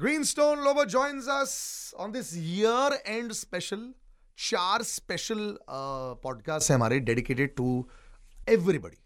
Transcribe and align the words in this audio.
Greenstone 0.00 0.60
Lobo 0.64 0.84
joins 0.84 1.26
us 1.26 1.92
on 1.98 2.12
this 2.12 2.28
year 2.36 2.90
end 3.04 3.32
special. 3.36 3.80
चार 4.38 4.82
special 4.82 5.40
podcast 5.68 6.70
है 6.70 6.76
हमारे 6.76 6.98
dedicated 7.00 7.54
to 7.56 7.66
everybody 8.48 8.98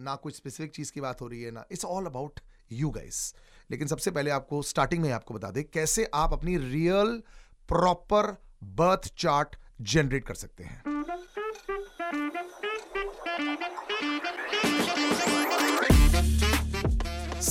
ना 0.00 0.14
कुछ 0.16 0.36
स्पेसिफिक 0.36 0.74
चीज़ 0.74 0.92
की 0.92 1.00
बात 1.00 1.20
हो 1.20 1.26
रही 1.26 1.42
है, 1.42 1.50
ना। 1.50 1.64
It's 1.72 1.84
all 1.84 2.06
about 2.06 2.40
you 2.72 2.90
guys 2.90 3.34
लेकिन 3.70 3.88
सबसे 3.88 4.10
पहले 4.10 4.30
आपको 4.30 4.62
स्टार्टिंग 4.62 5.02
में 5.02 5.10
आपको 5.12 5.34
बता 5.34 5.50
दें, 5.50 5.62
कैसे 5.64 6.08
आप 6.14 6.32
अपनी 6.32 6.56
real 6.58 7.22
proper 7.68 8.36
birth 8.78 9.12
chart 9.18 9.56
generate 9.80 10.26
कर 10.26 10.34
सकते 10.34 10.64
हैं। 10.64 10.82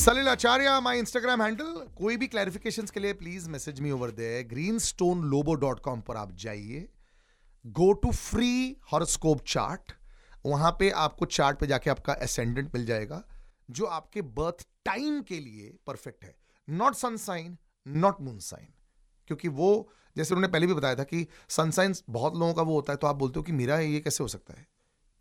सलील 0.06 0.28
आचार्य 0.28 0.80
माई 0.84 1.00
इंस्टाग्राम 1.00 1.42
हैंडल 1.42 1.78
कोई 1.98 2.18
भी 2.18 2.28
क्लैरिफिकेशन 2.28 2.86
के 2.94 3.00
लिए 3.00 3.14
please 3.14 3.50
message 3.50 3.80
me 3.82 3.92
over 3.92 4.12
the 4.12 4.28
green 4.44 4.78
stone 4.80 5.24
Lobo 5.24 5.54
dot 5.54 5.80
com 5.80 6.02
पर 6.02 6.16
आप 6.16 6.36
जाइए। 6.36 6.88
Go 7.66 7.92
to 7.94 8.12
free 8.12 8.78
horoscope 8.92 9.42
chart 9.48 9.92
वहाँ 10.46 10.72
पे 10.80 10.90
आपको 11.04 11.26
चार्ट 11.28 11.60
पे 11.60 11.68
जाके 11.68 11.90
आपका 11.90 12.14
असेंडेंट 12.14 12.70
मिल 12.76 12.86
जाएगा, 12.86 13.22
जो 13.72 13.86
आपके 13.86 14.22
बर्थ 14.22 14.66
टाइम 14.86 15.22
के 15.22 15.40
लिए 15.40 15.74
परफेक्ट 15.88 16.24
है। 16.24 16.36
Not 16.68 16.96
sun sign 16.96 17.58
not 17.86 18.22
moon 18.22 18.38
sign 18.42 18.68
क्योंकि 19.28 19.48
वो, 19.48 19.90
जैसे 20.16 20.36
उन्होंने 20.36 20.52
पहले 20.54 20.68
भी 20.68 20.74
बताया 20.74 20.96
था 20.96 21.04
कि 21.06 21.26
सनसाइन 21.50 21.96
बहुत 22.10 22.38
लोगों 22.38 22.54
का 22.54 22.62
वो 22.62 22.76
होता 22.76 22.94
है 22.94 22.98
तो 22.98 23.08
आप 23.08 23.16
बोलते 23.16 23.40
हो 23.40 23.44
कि 23.44 23.52
मेरा 23.54 23.80
ये 23.80 24.00
कैसे 24.00 24.24
हो 24.24 24.28
सकता 24.28 24.60
है? 24.60 24.68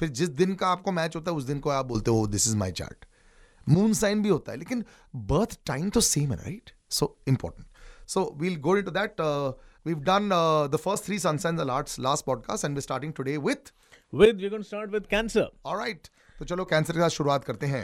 फिर 0.00 0.08
जिस 0.10 0.28
दिन 0.28 0.55
का 0.55 0.69
आपको 0.69 0.92
मैच 0.92 1.16
होता 1.16 1.30
है, 1.30 1.36
उस 1.36 1.44
दिन 1.44 1.60
को 1.60 1.70
आप 1.70 1.86
बोलते 1.86 2.10
हो 2.10 2.27
this 2.27 2.48
is 2.48 2.56
my 2.56 2.72
chart 2.74 3.05
moon 3.68 3.92
sign 3.95 4.23
भी 4.23 4.28
होता 4.28 4.52
है 4.52 4.59
लेकिन 4.59 4.84
बर्थ 5.32 5.59
टाइम 5.66 5.91
तो 5.91 6.00
सेम 6.00 6.32
है 6.32 6.36
right 6.36 6.70
so 6.91 7.16
important 7.28 8.09
so 8.09 8.32
we'll 8.41 8.56
go 8.60 8.77
into 8.82 8.91
that 8.91 9.22
we've 9.86 10.05
done 10.05 10.30
uh, 10.34 10.66
the 10.74 10.78
first 10.82 11.06
three 11.06 11.16
sun 11.22 11.38
signs 11.41 11.62
alerts 11.62 11.97
last 12.05 12.25
podcast 12.28 12.66
and 12.66 12.78
we're 12.78 12.84
starting 12.84 13.11
today 13.16 13.33
with 13.47 13.66
with 14.12 14.38
we're 14.42 14.53
going 14.53 14.62
to 14.62 14.69
start 14.69 14.94
with 14.94 15.08
cancer. 15.11 15.42
All 15.64 15.77
right. 15.80 16.08
तो 16.38 16.44
चलो 16.44 16.64
cancer 16.70 16.92
के 16.92 17.00
साथ 17.00 17.08
शुरुआत 17.16 17.44
करते 17.44 17.66
हैं। 17.66 17.83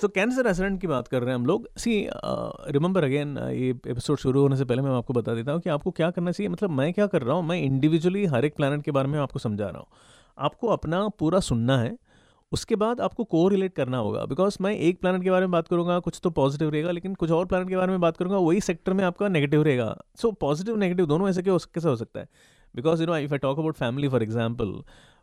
तो 0.00 0.08
cancer 0.08 0.46
assistant 0.46 0.80
की 0.80 0.86
बात 0.86 1.08
कर 1.08 1.20
रहे 1.22 1.30
हैं 1.30 1.34
हम 1.34 1.46
लोग। 1.46 1.68
सी 1.78 1.94
रिमेंबर 2.76 3.04
अगेन 3.04 3.36
ये 3.38 3.68
एपिसोड 3.70 4.18
शुरू 4.18 4.40
होने 4.42 4.56
से 4.56 4.64
पहले 4.64 4.82
मैं 4.82 4.90
आपको 4.96 5.12
बता 5.12 5.34
देता 5.34 5.52
हूँ 5.52 5.60
कि 5.60 5.70
आपको 5.70 5.90
क्या 5.90 6.10
करना 6.10 6.32
चाहिए। 6.32 6.50
मतलब 6.52 6.70
मैं 6.80 6.92
क्या 6.92 7.06
कर 7.14 7.22
रहा 7.22 7.36
हूँ 7.36 7.46
मैं 7.48 7.60
इंडिविजुअली 7.60 8.24
हर 8.34 8.44
एक 8.44 8.56
प्लानट 8.56 8.84
के 8.84 8.90
बारे 8.90 9.08
में 9.08 9.18
आपको 9.20 9.38
समझा 9.38 9.68
रहा 9.68 9.78
हूँ। 9.78 9.86
आपको 10.38 10.68
अपना 10.68 11.06
पूरा 11.18 11.40
सुनना 11.50 11.78
है 11.78 11.96
उसके 12.52 12.76
बाद 12.76 13.00
आपको 13.00 13.24
को 13.24 13.46
रिलेट 13.48 13.74
करना 13.74 13.98
होगा। 13.98 14.24
बिकॉज़ 14.26 14.56
मैं 14.60 14.74
एक 14.78 15.00
प्लानट 15.00 15.22
के 15.24 15.30
बारे 15.30 15.46
में 15.46 15.50
बात 15.52 15.68
करूँगा, 15.68 15.98
कुछ 15.98 16.20
तो 16.22 16.30
पॉजिटिव 16.30 16.70
रहेगा, 16.70 16.90
लेकिन 16.90 17.14
कुछ 17.14 17.30
और 17.30 17.46
प्लानट 17.46 17.68
के 17.68 17.76
बारे 17.76 17.92
में 17.92 18.00
बात 18.00 18.16
करूँगा, 18.16 18.38
वही 18.38 18.60
सेक्टर 18.60 18.92
में 18.92 19.04
आपका 19.04 19.28
नेगेटिव 19.28 19.62
रहेगा। 19.62 19.96
सो 20.16 20.30
पॉजिटिव 20.40 20.76
नेगेटिव 20.76 21.06
दोनों 21.06 21.28
ऐसे 21.28 21.42
कैसे 21.42 21.88
हो 21.88 21.96
सकता 21.96 22.20
है? 22.20 22.28
Because 22.74 23.00
you 23.00 23.06
know 23.06 23.16
if 23.16 23.32
I 23.32 23.38
talk 23.38 23.58
about 23.58 23.74
family 23.74 24.08
for 24.08 24.22
example 24.22 24.72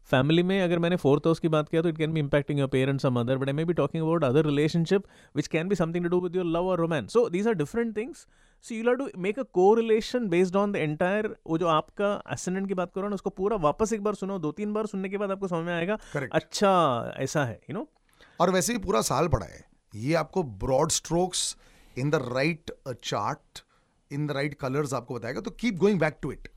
family 0.10 0.44
में 0.44 0.62
अगर 0.62 0.80
मैंने 0.80 0.96
फोर्थ 0.96 1.26
हाउस 1.26 1.40
की 1.40 1.48
बात 1.48 1.70
किया 1.70 1.82
तो 1.82 1.90
it 1.90 1.98
can 1.98 2.14
be 2.14 2.20
impacting 2.20 2.60
your 2.60 2.68
parents 2.68 3.06
और 3.06 3.12
mother 3.12 3.38
but 3.38 3.48
I 3.48 3.54
may 3.54 3.66
be 3.66 3.74
talking 3.74 4.04
about 4.04 4.24
other 4.24 4.46
relationship 4.46 5.04
which 5.36 5.48
can 5.48 5.68
be 5.68 5.76
something 5.76 6.04
to 6.04 6.10
do 6.10 6.20
with 6.20 6.36
your 6.36 6.46
love 6.46 6.68
और 6.68 6.80
romance 6.80 7.14
so 7.14 7.28
these 7.30 7.48
are 7.48 7.54
different 7.54 7.96
things 7.98 8.26
so 8.66 8.76
you 8.76 8.94
to 8.94 9.10
make 9.18 9.40
a 9.40 9.44
correlation 9.74 10.28
based 10.28 10.56
on 10.56 10.72
the 10.72 10.76
entire 10.76 11.36
वो 11.48 11.58
जो 11.58 11.68
आपका 11.68 12.12
ascendant 12.34 12.68
की 12.68 12.74
बात 12.74 12.92
करो 12.96 13.08
ना 13.10 13.16
उसको 13.16 13.30
पूरा 13.30 13.58
वापस 13.58 13.94
एक 13.94 14.04
बार 14.04 14.16
सुनो 14.16 14.38
दो 14.40 14.52
तीन 14.52 14.74
बार 14.74 14.86
सुनने 14.86 15.10
के 15.10 15.18
बाद 15.18 15.32
आपको 15.32 15.48
समझ 15.48 15.66
में 15.66 15.74
आएगा 15.74 15.98
Correct. 15.98 16.34
अच्छा 16.34 17.14
ऐसा 17.18 17.46
है 17.46 17.54
यू 17.54 17.74
you 17.74 17.76
नो 17.76 17.82
know? 17.82 18.40
और 18.40 18.52
वैसे 18.52 18.74
भी 18.74 18.80
पूरा 18.80 19.02
साल 19.02 19.28
पड़ा 19.28 19.46
है। 19.46 19.66
ये 19.96 20.14
आपको 20.14 20.44
broad 20.44 20.92
strokes 20.92 21.56
in 21.98 22.10
the 22.10 22.16
right 22.28 22.72
chart 23.04 23.64
in 24.12 24.28
the 24.28 24.32
right 24.32 24.54
colours 24.54 24.94
आपको 24.94 25.16
बताएगा 25.16 25.42
तो 25.42 25.52
keep 25.52 25.78
going 25.78 26.00
back 26.00 26.18
to 26.22 26.32
it 26.32 26.48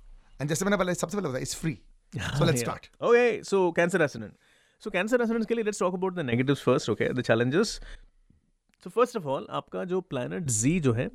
and 0.40 0.48
जैसे 0.48 0.64
मैंने 0.64 0.76
पहले 0.76 0.94
सबसे 0.94 1.16
पहले 1.16 1.28
बताया 1.28 1.42
it's 1.42 1.56
free 1.56 1.78
so 2.12 2.44
let's 2.44 2.60
start 2.60 2.86
okay 3.02 3.42
so 3.42 3.70
cancer 3.72 4.02
ascendant 4.02 4.32
so 4.82 4.90
cancer 4.90 5.22
ascendants 5.22 5.46
के 5.46 5.54
लिए 5.54 5.64
let's 5.64 5.80
talk 5.80 5.94
about 5.94 6.14
the 6.14 6.20
negatives 6.20 6.62
first 6.62 6.90
okay 6.90 7.08
the 7.12 7.22
challenges 7.22 7.68
so 8.86 8.90
first 8.90 9.16
of 9.16 9.26
all 9.26 9.46
आपका 9.50 9.84
जो 9.84 10.00
प्लैनेट 10.00 10.42
जी 10.42 10.78
जो 10.80 10.92
है 10.92 11.10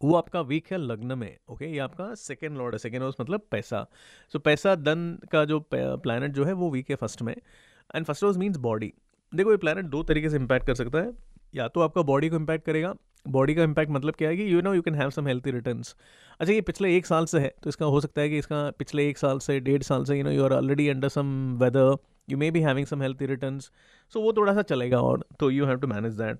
वो 0.00 0.14
आपका 0.16 0.40
वीक 0.40 0.70
है 0.72 0.78
लग्न 0.78 1.18
में 1.18 1.36
ओके 1.50 1.66
ये 1.66 1.78
आपका 1.78 2.14
सेकेंड 2.14 2.56
लॉर्ड 2.58 2.74
है। 2.74 2.78
सेकेंड 2.78 3.02
हाउस 3.02 3.16
मतलब 3.20 3.46
पैसा। 3.50 3.86
सो 4.32 4.38
so, 4.38 4.44
पैसा 4.44 4.74
धन 4.74 5.18
का 5.32 5.44
जो 5.44 5.60
प्लानट 5.72 6.32
जो 6.34 6.44
है 6.44 6.52
वो 6.52 6.70
वीक 6.70 6.90
है 6.90 6.96
फ़र्स्ट 6.96 7.22
में। 7.22 7.34
And 7.34 8.04
first 8.06 8.24
house 8.24 8.36
means 8.36 8.56
body 8.58 8.92
देखो 9.32 9.50
ये 9.50 9.56
प्लानट 9.56 9.84
दो 9.86 10.02
तरीके 10.02 10.30
से 10.30 10.36
इम्पैक्ट 10.36 10.66
कर 10.66 10.74
सकता 10.74 10.98
है। 10.98 11.12
या 11.54 11.68
तो 11.68 11.80
आपका 11.80 12.02
बॉडी 12.02 12.28
को 12.28 12.36
इम्पैक्ट 12.36 12.64
करेगा। 12.66 12.94
बॉडी 13.28 13.54
का 13.54 13.62
इम्पैक्ट 13.62 13.90
मतलब 13.92 14.14
क्या 14.14 14.28
है 14.28 14.36
कि 14.36 14.52
you 14.52 14.60
know 14.62 14.72
you 14.74 14.82
can 14.82 14.94
have 14.94 15.10
some 15.10 15.26
healthy 15.26 15.50
returns 15.50 15.94
अच्छा 16.40 16.52
ये 16.52 16.60
पिछले 16.60 16.96
एक 16.96 17.06
साल 17.06 17.24
से 17.26 17.38
है 17.40 17.52
तो 17.62 17.68
इसका 17.70 17.86
हो 17.86 18.00
सकता 18.00 18.20
है 18.20 18.28
कि 18.28 18.38
इसका 18.38 18.70
पिछले 18.78 19.08
एक 19.08 19.18
साल 19.18 19.38
से 19.38 19.58
डेढ़ 19.60 19.82
साल 19.82 20.04
से 20.04 20.16
you 20.18 20.24
know 20.24 20.30
you 20.30 20.44
are 20.44 20.52
already 20.52 20.88
under 20.88 21.08
some 21.08 21.26
weather 21.62 21.96
you 22.28 22.38
may 22.38 22.50
be 22.50 22.60
having 22.60 22.86
some 22.86 23.02
healthy 23.02 23.26
returns 23.26 23.70
so 24.12 24.20
वो 24.20 24.32
थोड़ा 24.32 24.54
सा 24.54 24.62
चलेगा 24.62 25.00
और 25.00 25.24
तो 25.40 25.50
you 25.50 25.66
have 25.66 25.78
to 25.78 25.86
manage 25.86 26.14
that 26.14 26.38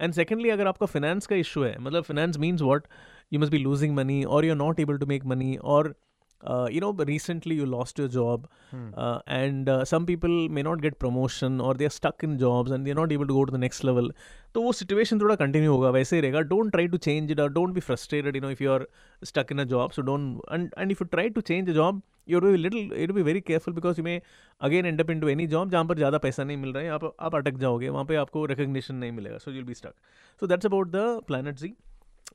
and 0.00 0.12
secondly 0.14 0.50
अगर 0.50 0.66
आपका 0.66 0.86
फिनेंस 0.86 1.26
का 1.26 1.36
इशू 1.36 1.62
है 1.62 1.76
मतलब 1.78 2.02
finance 2.02 2.38
means 2.38 2.62
what 2.62 2.86
you 3.32 3.40
must 3.40 3.52
be 3.52 3.58
losing 3.58 3.94
money 3.96 4.22
और 4.24 4.44
you 4.44 4.52
are 4.52 4.58
not 4.58 4.80
able 4.80 4.98
to 4.98 5.06
make 5.06 5.24
money 5.24 5.56
और 5.56 5.94
uh, 6.42 6.68
you 6.70 6.80
know 6.80 6.92
recently 7.10 7.54
you 7.54 7.66
lost 7.66 7.98
your 7.98 8.08
job 8.08 8.46
hmm. 8.70 8.88
uh, 8.96 9.18
and 9.26 9.68
uh, 9.68 9.84
some 9.84 10.06
people 10.06 10.48
may 10.48 10.62
not 10.62 10.82
get 10.82 10.98
promotion 10.98 11.60
or 11.60 11.74
they're 11.74 11.96
stuck 11.96 12.22
in 12.22 12.38
jobs 12.38 12.70
and 12.70 12.86
they're 12.86 13.00
not 13.00 13.12
able 13.12 13.26
to 13.26 13.34
go 13.34 13.44
to 13.44 13.52
the 13.52 13.62
next 13.66 13.84
level. 13.84 14.10
तो 14.54 14.62
वो 14.62 14.72
situation 14.72 15.20
थोड़ा 15.20 15.34
continue 15.34 15.72
होगा 15.72 15.90
वैसे 15.90 16.16
ही 16.16 16.22
रहेगा। 16.22 16.40
Don't 16.50 16.70
try 16.72 16.88
to 16.88 16.96
change 16.96 17.30
it 17.30 17.40
और 17.40 17.52
don't 17.52 17.74
be 17.74 17.80
frustrated 17.80 18.36
you 18.36 18.42
know 18.42 18.50
if 18.50 18.62
you 18.62 18.72
are 18.72 18.86
stuck 19.24 19.46
in 19.52 19.58
a 19.58 19.64
job 19.72 19.90
so 19.90 20.02
don't 20.02 20.40
and 20.52 20.70
and 20.78 20.90
if 20.90 21.02
you 21.02 21.06
try 21.12 21.30
to 21.30 21.40
change 21.40 21.70
a 21.70 21.72
job 21.72 22.02
you 22.28 22.40
be 22.40 22.56
little 22.56 22.92
you 23.00 23.14
be 23.14 23.22
very 23.22 23.40
careful 23.40 23.74
because 23.74 23.98
you 24.00 24.04
may 24.04 24.20
again 24.60 24.86
end 24.86 25.00
up 25.00 25.10
into 25.20 25.28
any 25.28 25.46
job 25.46 25.70
जहाँ 25.70 25.84
पर 25.84 25.96
ज़्यादा 25.96 26.18
पैसा 26.18 26.44
नहीं 26.44 26.56
मिल 26.56 26.72
रहा 26.72 26.82
है। 26.82 26.90
आप 26.90 27.14
आप 27.20 27.34
अटक 27.36 27.58
जाओगे 27.64 27.88
वहाँ 27.88 28.04
पे 28.04 28.16
आपको 28.16 28.44
रिकग्निशन 28.46 28.94
नहीं 28.94 29.12
मिलेगा 29.12 29.38
so 29.38 29.50
you'll 29.50 29.64
be 29.64 29.74
stuck 29.74 29.94
so 30.40 30.46
that's 30.46 30.66
about 30.66 30.90
the 30.92 31.20
planet 31.26 31.58
ji 31.58 31.74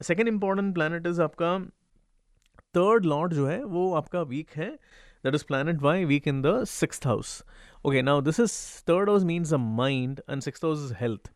second 0.02 0.28
important 0.28 0.74
planet 0.74 1.08
is 1.08 1.22
आपका 1.22 1.58
थर्ड 2.75 3.06
लॉर्ड 3.06 3.34
जो 3.34 3.47
है, 3.47 3.63
वो 3.63 3.94
आपका 3.96 4.22
वीक 4.24 4.50
है. 4.56 4.69
That 5.24 5.35
is 5.35 5.44
planet 5.47 5.81
Y 5.81 6.06
weak 6.06 6.28
in 6.28 6.41
the 6.41 6.63
six 6.66 7.06
house 7.06 7.44
okay 7.85 8.02
now 8.02 8.22
this 8.22 8.40
is 8.40 8.53
third 8.90 9.09
house 9.09 9.24
means 9.24 9.53
a 9.53 9.57
mind 9.57 10.22
and 10.30 10.41
six 10.41 10.63
house 10.63 10.85
is 10.85 10.94
health 11.00 11.31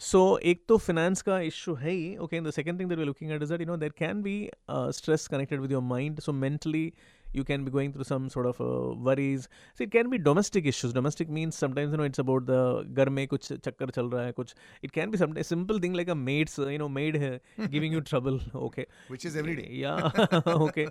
so 0.00 0.20
एक 0.52 0.64
तो 0.68 0.76
finance 0.78 1.22
का 1.22 1.38
issue 1.40 1.74
है 1.74 1.90
ही. 1.90 2.16
Okay 2.16 2.40
the 2.40 2.50
second 2.50 2.80
thing 2.80 2.88
that 2.88 2.98
we 2.98 3.04
looking 3.04 3.32
at 3.32 3.42
is 3.42 3.50
that 3.50 3.60
you 3.60 3.66
know 3.66 3.76
there 3.76 3.92
can 3.98 4.22
be 4.22 4.36
stress 4.70 5.26
connected 5.28 5.60
with 5.60 5.72
your 5.72 5.82
mind 5.82 6.20
so 6.20 6.32
mentally 6.32 6.92
you 7.34 7.44
can 7.50 7.64
be 7.64 7.70
going 7.76 7.92
through 7.92 8.04
some 8.04 8.28
sort 8.34 8.46
of 8.50 8.60
uh, 8.60 8.94
worries. 9.06 9.48
So 9.74 9.84
it 9.84 9.90
can 9.90 10.08
be 10.08 10.18
domestic 10.18 10.66
issues. 10.72 10.92
Domestic 10.92 11.28
means 11.28 11.56
sometimes 11.64 11.90
you 11.92 11.98
know 11.98 12.08
it's 12.10 12.22
about 12.24 12.46
the 12.52 12.60
ghar 12.98 13.06
mein 13.18 13.28
kuch 13.32 13.48
chakkar 13.66 13.90
chal 13.96 14.10
raha 14.14 14.26
hai 14.28 14.34
kuch 14.38 14.54
it 14.88 14.94
can 14.98 15.10
be 15.14 15.20
some 15.22 15.36
simple 15.52 15.80
thing 15.84 15.98
like 16.00 16.12
a 16.16 16.18
maid's 16.28 16.56
uh, 16.58 16.68
you 16.74 16.80
know 16.84 16.90
maid 17.00 17.20
giving 17.76 17.98
you 17.98 18.02
trouble 18.12 18.40
okay. 18.68 18.86
Which 19.14 19.26
is 19.30 19.36
every 19.42 19.56
day. 19.62 19.68
Yeah 19.84 20.10
okay. 20.68 20.88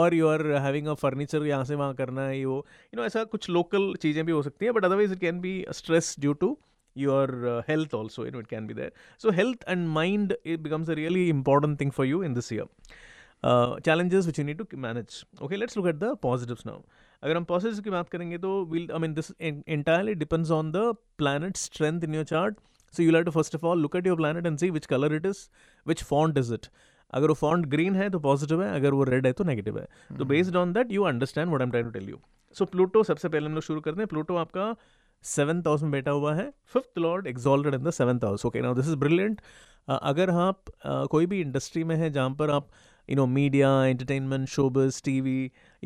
Or 0.00 0.08
you 0.20 0.32
are 0.36 0.44
having 0.68 0.88
a 0.94 0.96
furniture 1.04 1.44
yahan 1.52 1.70
se 1.72 1.78
wahan 1.84 2.00
karna 2.02 2.26
hai 2.32 2.40
wo 2.54 2.58
you 2.90 2.98
know 3.00 3.06
aisa 3.10 3.28
kuch 3.36 3.48
local 3.60 3.86
cheezein 4.04 4.28
bhi 4.32 4.40
ho 4.40 4.42
sakti 4.50 4.70
hai 4.70 4.76
but 4.78 4.90
otherwise 4.90 5.14
it 5.18 5.22
can 5.28 5.40
be 5.48 5.54
stress 5.82 6.10
due 6.26 6.36
to 6.44 6.50
your 6.94 7.26
uh, 7.52 7.62
health 7.70 7.92
also 7.98 8.24
you 8.26 8.32
know 8.34 8.42
it 8.46 8.48
can 8.48 8.66
be 8.70 8.74
there. 8.80 8.92
So 9.18 9.30
health 9.30 9.62
and 9.66 9.88
mind 10.00 10.36
it 10.44 10.62
becomes 10.66 10.88
a 10.88 10.96
really 11.02 11.28
important 11.38 11.78
thing 11.78 11.92
for 11.98 12.04
you 12.04 12.22
in 12.22 12.34
this 12.34 12.50
year. 12.56 12.66
Challenges 13.44 14.26
which 14.26 14.38
you 14.38 14.44
need 14.44 14.58
to 14.58 14.76
manage 14.78 15.24
okay 15.42 15.56
let's 15.56 15.76
look 15.76 15.86
at 15.86 15.94
the 15.96 16.16
positives 16.22 16.66
now 16.66 16.80
अगर 17.22 17.36
हम 17.36 17.44
positive 17.44 17.80
की 17.80 17.90
बात 17.90 18.08
करेंगे 18.08 18.38
तो 18.38 18.64
well 18.72 18.88
I 18.92 18.98
mean 18.98 19.14
this 19.14 19.32
entirely 19.40 20.14
depends 20.14 20.50
on 20.50 20.72
the 20.72 20.92
planet 21.18 21.56
strength 21.56 22.04
in 22.04 22.14
your 22.14 22.24
chart 22.24 22.58
so 22.94 23.02
you 23.02 23.10
like 23.10 23.24
to 23.24 23.30
first 23.30 23.54
of 23.54 23.66
all 23.66 23.80
look 23.82 23.96
at 23.96 24.06
your 24.06 24.16
planet 24.16 24.46
and 24.46 24.58
see 24.58 24.70
which 24.70 24.86
colour 24.86 25.14
it 25.14 25.26
is 25.26 25.48
which 25.86 26.02
font 26.04 26.38
is 26.38 26.54
it 26.54 26.66
अगर 27.12 27.28
वो 27.28 27.34
font 27.34 27.66
green 27.66 27.96
है 27.96 28.08
तो 28.10 28.18
positive 28.20 28.62
है 28.62 28.74
अगर 28.74 28.92
वो 28.92 29.04
red 29.04 29.26
है 29.26 29.32
तो 29.32 29.44
negative 29.44 29.78
है. 29.78 29.86
तो 30.18 30.24
based 30.24 30.56
on 30.56 30.72
that 30.72 30.92
you 30.92 31.02
understand 31.04 31.52
what 31.52 31.62
am 31.62 31.70
try 31.70 31.82
to 31.82 31.90
tell 31.90 32.08
you 32.08 32.20
so 32.56 32.64
Pluto 32.64 33.02
सबसे 33.02 33.28
पहले 33.28 33.46
हम 33.46 33.54
लोग 33.54 33.62
शुरू 33.62 33.80
करते 33.80 34.00
हैं। 34.00 34.06
प्लूटो 34.06 34.36
आपका 34.36 34.74
सेवन्थ 35.24 35.66
हाउस 35.66 35.82
में 35.82 35.90
बैठा 35.92 36.10
हुआ 36.10 36.34
है। 36.34 36.50
Fifth 36.72 36.98
lord 36.98 37.26
exalted 37.26 37.74
in 37.74 37.82
the 37.82 37.90
seventh 37.90 38.24
house 38.24 38.46
okay 38.46 38.60
now 38.60 38.74
this 38.74 38.86
is 38.86 38.96
brilliant 38.96 39.40
अगर 39.88 40.30
आप 40.30 40.64
uh, 40.66 41.06
कोई 41.08 41.26
भी 41.26 41.40
इंडस्ट्री 41.40 41.84
में 41.84 41.94
है 41.96 42.10
जहाँ 42.10 42.30
पर 42.38 42.50
आप 42.50 42.68
you 43.09 43.15
know 43.19 43.25
media 43.37 43.69
entertainment 43.93 44.47
showbiz 44.53 44.95
tv 45.07 45.33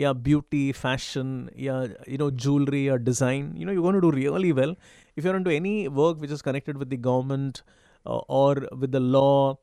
yeah 0.04 0.14
beauty 0.28 0.64
fashion 0.82 1.32
yeah 1.68 1.88
you 2.14 2.18
know 2.22 2.30
jewelry 2.44 2.84
or 2.94 2.98
design 3.08 3.48
you 3.62 3.66
know 3.70 3.74
you're 3.78 3.88
going 3.88 3.98
to 4.02 4.06
do 4.08 4.12
really 4.20 4.52
well 4.60 4.76
if 5.16 5.26
you're 5.26 5.36
into 5.40 5.52
any 5.62 5.74
work 6.04 6.22
which 6.26 6.32
is 6.38 6.42
connected 6.50 6.78
with 6.84 6.90
the 6.90 7.02
government 7.10 7.64
uh, 8.06 8.22
or 8.42 8.52
with 8.84 8.92
the 8.98 9.04
law 9.18 9.58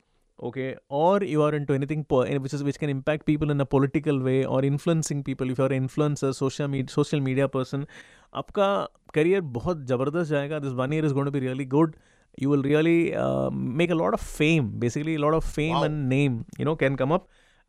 okay 0.48 0.68
or 1.02 1.14
you 1.24 1.42
are 1.42 1.54
into 1.58 1.72
anything 1.78 2.02
po- 2.12 2.26
which 2.46 2.54
is 2.58 2.62
which 2.68 2.78
can 2.82 2.90
impact 2.94 3.24
people 3.30 3.50
in 3.54 3.60
a 3.64 3.68
political 3.76 4.18
way 4.28 4.38
or 4.44 4.58
influencing 4.70 5.22
people 5.30 5.48
if 5.54 5.56
you're 5.62 5.72
an 5.76 5.86
influencer 5.86 6.34
social 6.42 6.68
media 6.74 6.92
social 7.00 7.20
media 7.30 7.48
person 7.56 7.86
आपका 8.40 8.66
career 9.14 9.40
बहुत 9.56 9.84
ज़बरदस्त 9.88 10.30
जाएगा 10.30 10.58
this 10.64 10.72
one 10.80 10.92
year 10.92 11.04
is 11.06 11.12
going 11.14 11.26
to 11.26 11.32
be 11.32 11.40
really 11.46 11.64
good 11.76 11.94
you 12.42 12.48
will 12.52 12.64
really 12.68 12.94
uh, 13.24 13.50
make 13.82 13.92
a 13.94 13.96
lot 13.98 14.14
of 14.16 14.24
fame 14.30 14.64
basically 14.80 15.12
a 15.18 15.20
lot 15.24 15.36
of 15.36 15.44
fame 15.52 15.76
Wow. 15.76 15.84
and 15.88 16.02
name 16.14 16.34
you 16.62 16.66
know 16.68 16.74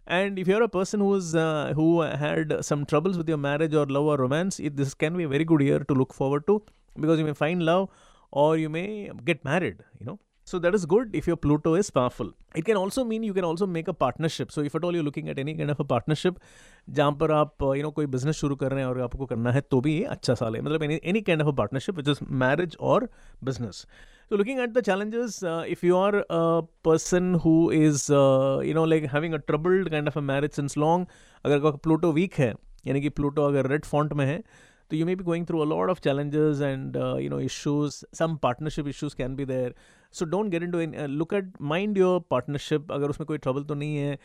and 0.07 0.39
if 0.39 0.47
you're 0.47 0.63
a 0.63 0.79
person 0.79 0.99
who 0.99 1.15
is 1.15 1.33
uh, 1.35 1.73
who 1.75 2.01
had 2.01 2.63
some 2.63 2.85
troubles 2.85 3.17
with 3.17 3.29
your 3.29 3.37
marriage 3.37 3.73
or 3.73 3.85
love 3.85 4.05
or 4.05 4.17
romance 4.17 4.59
it, 4.59 4.77
this 4.77 4.93
can 4.93 5.17
be 5.17 5.23
a 5.23 5.27
very 5.27 5.43
good 5.43 5.61
year 5.61 5.79
to 5.79 5.93
look 5.93 6.13
forward 6.13 6.47
to 6.47 6.61
because 6.99 7.19
you 7.19 7.25
may 7.25 7.33
find 7.33 7.63
love 7.63 7.89
or 8.31 8.57
you 8.57 8.69
may 8.69 9.11
get 9.23 9.43
married 9.43 9.77
you 9.99 10.05
know 10.05 10.19
so 10.50 10.60
that 10.64 10.76
is 10.78 10.84
good 10.92 11.16
if 11.20 11.28
your 11.30 11.36
pluto 11.46 11.74
is 11.80 11.90
powerful 11.98 12.30
it 12.60 12.64
can 12.68 12.80
also 12.82 13.04
mean 13.10 13.26
you 13.28 13.36
can 13.38 13.48
also 13.50 13.68
make 13.78 13.88
a 13.94 13.96
partnership 14.04 14.54
so 14.56 14.66
if 14.68 14.76
at 14.80 14.86
all 14.88 14.98
you're 14.98 15.08
looking 15.08 15.32
at 15.34 15.42
any 15.44 15.54
kind 15.62 15.76
of 15.76 15.86
a 15.86 15.88
partnership 15.94 16.44
जहाँ 16.88 17.12
पर 17.20 17.32
आप 17.32 17.62
you 17.62 17.82
no 17.82 17.90
कोई 17.96 18.06
business 18.12 18.36
शुरू 18.36 18.54
कर 18.56 18.70
रहे 18.70 18.80
हैं 18.80 18.86
और 18.90 19.00
आपको 19.00 19.26
करना 19.32 19.50
है 19.52 19.60
तो 19.70 19.80
भी 19.80 19.92
ये 19.96 20.04
अच्छा 20.14 20.34
साल 20.34 20.56
है 20.56 20.62
मतलब 20.62 20.82
any 20.82 21.20
kind 21.20 21.42
of 21.42 21.48
a 21.48 21.56
partnership 21.56 21.96
which 21.96 22.08
is 22.08 22.24
marriage 22.44 22.76
और 22.92 23.08
business 23.44 23.86
So 24.30 24.36
looking 24.36 24.60
at 24.60 24.74
the 24.74 24.82
challenges, 24.86 25.42
uh, 25.42 25.64
if 25.66 25.80
you 25.82 25.96
are 25.96 26.24
a 26.30 26.62
person 26.88 27.34
who 27.44 27.54
is, 27.70 28.10
uh, 28.10 28.60
you 28.64 28.74
know, 28.74 28.84
like 28.84 29.06
having 29.14 29.32
a 29.34 29.40
troubled 29.40 29.90
kind 29.90 30.06
of 30.06 30.18
a 30.18 30.22
marriage 30.22 30.58
since 30.58 30.76
long, 30.82 31.06
अगर 31.44 31.56
आपका 31.56 31.70
Pluto 31.86 32.10
week 32.12 32.34
है 32.38 32.52
यानी 32.86 33.00
कि 33.00 33.08
Pluto 33.18 33.46
अगर 33.46 33.66
red 33.66 33.84
font 33.84 34.12
में 34.20 34.24
है 34.26 34.42
तो 34.89 34.97
you 34.97 35.05
may 35.05 35.15
be 35.15 35.23
going 35.23 35.45
through 35.45 35.63
a 35.63 35.69
lot 35.73 35.89
of 35.89 36.01
challenges 36.01 36.59
and 36.61 36.95
uh, 36.95 37.15
you 37.15 37.29
know 37.29 37.39
issues 37.39 38.03
some 38.13 38.37
partnership 38.37 38.87
issues 38.87 39.15
can 39.21 39.35
be 39.35 39.45
there 39.51 39.71
so 40.11 40.25
don't 40.25 40.49
get 40.49 40.63
into 40.63 40.79
any 40.79 40.97
uh, 40.97 41.07
look 41.07 41.33
at 41.33 41.59
mind 41.59 41.97
your 42.01 42.19
partnership 42.33 42.91
अगर 42.97 43.09
उसमें 43.09 43.25
कोई 43.27 43.39
trouble 43.45 43.65
तो 43.67 43.75
नहीं 43.75 43.97
है 43.97 44.17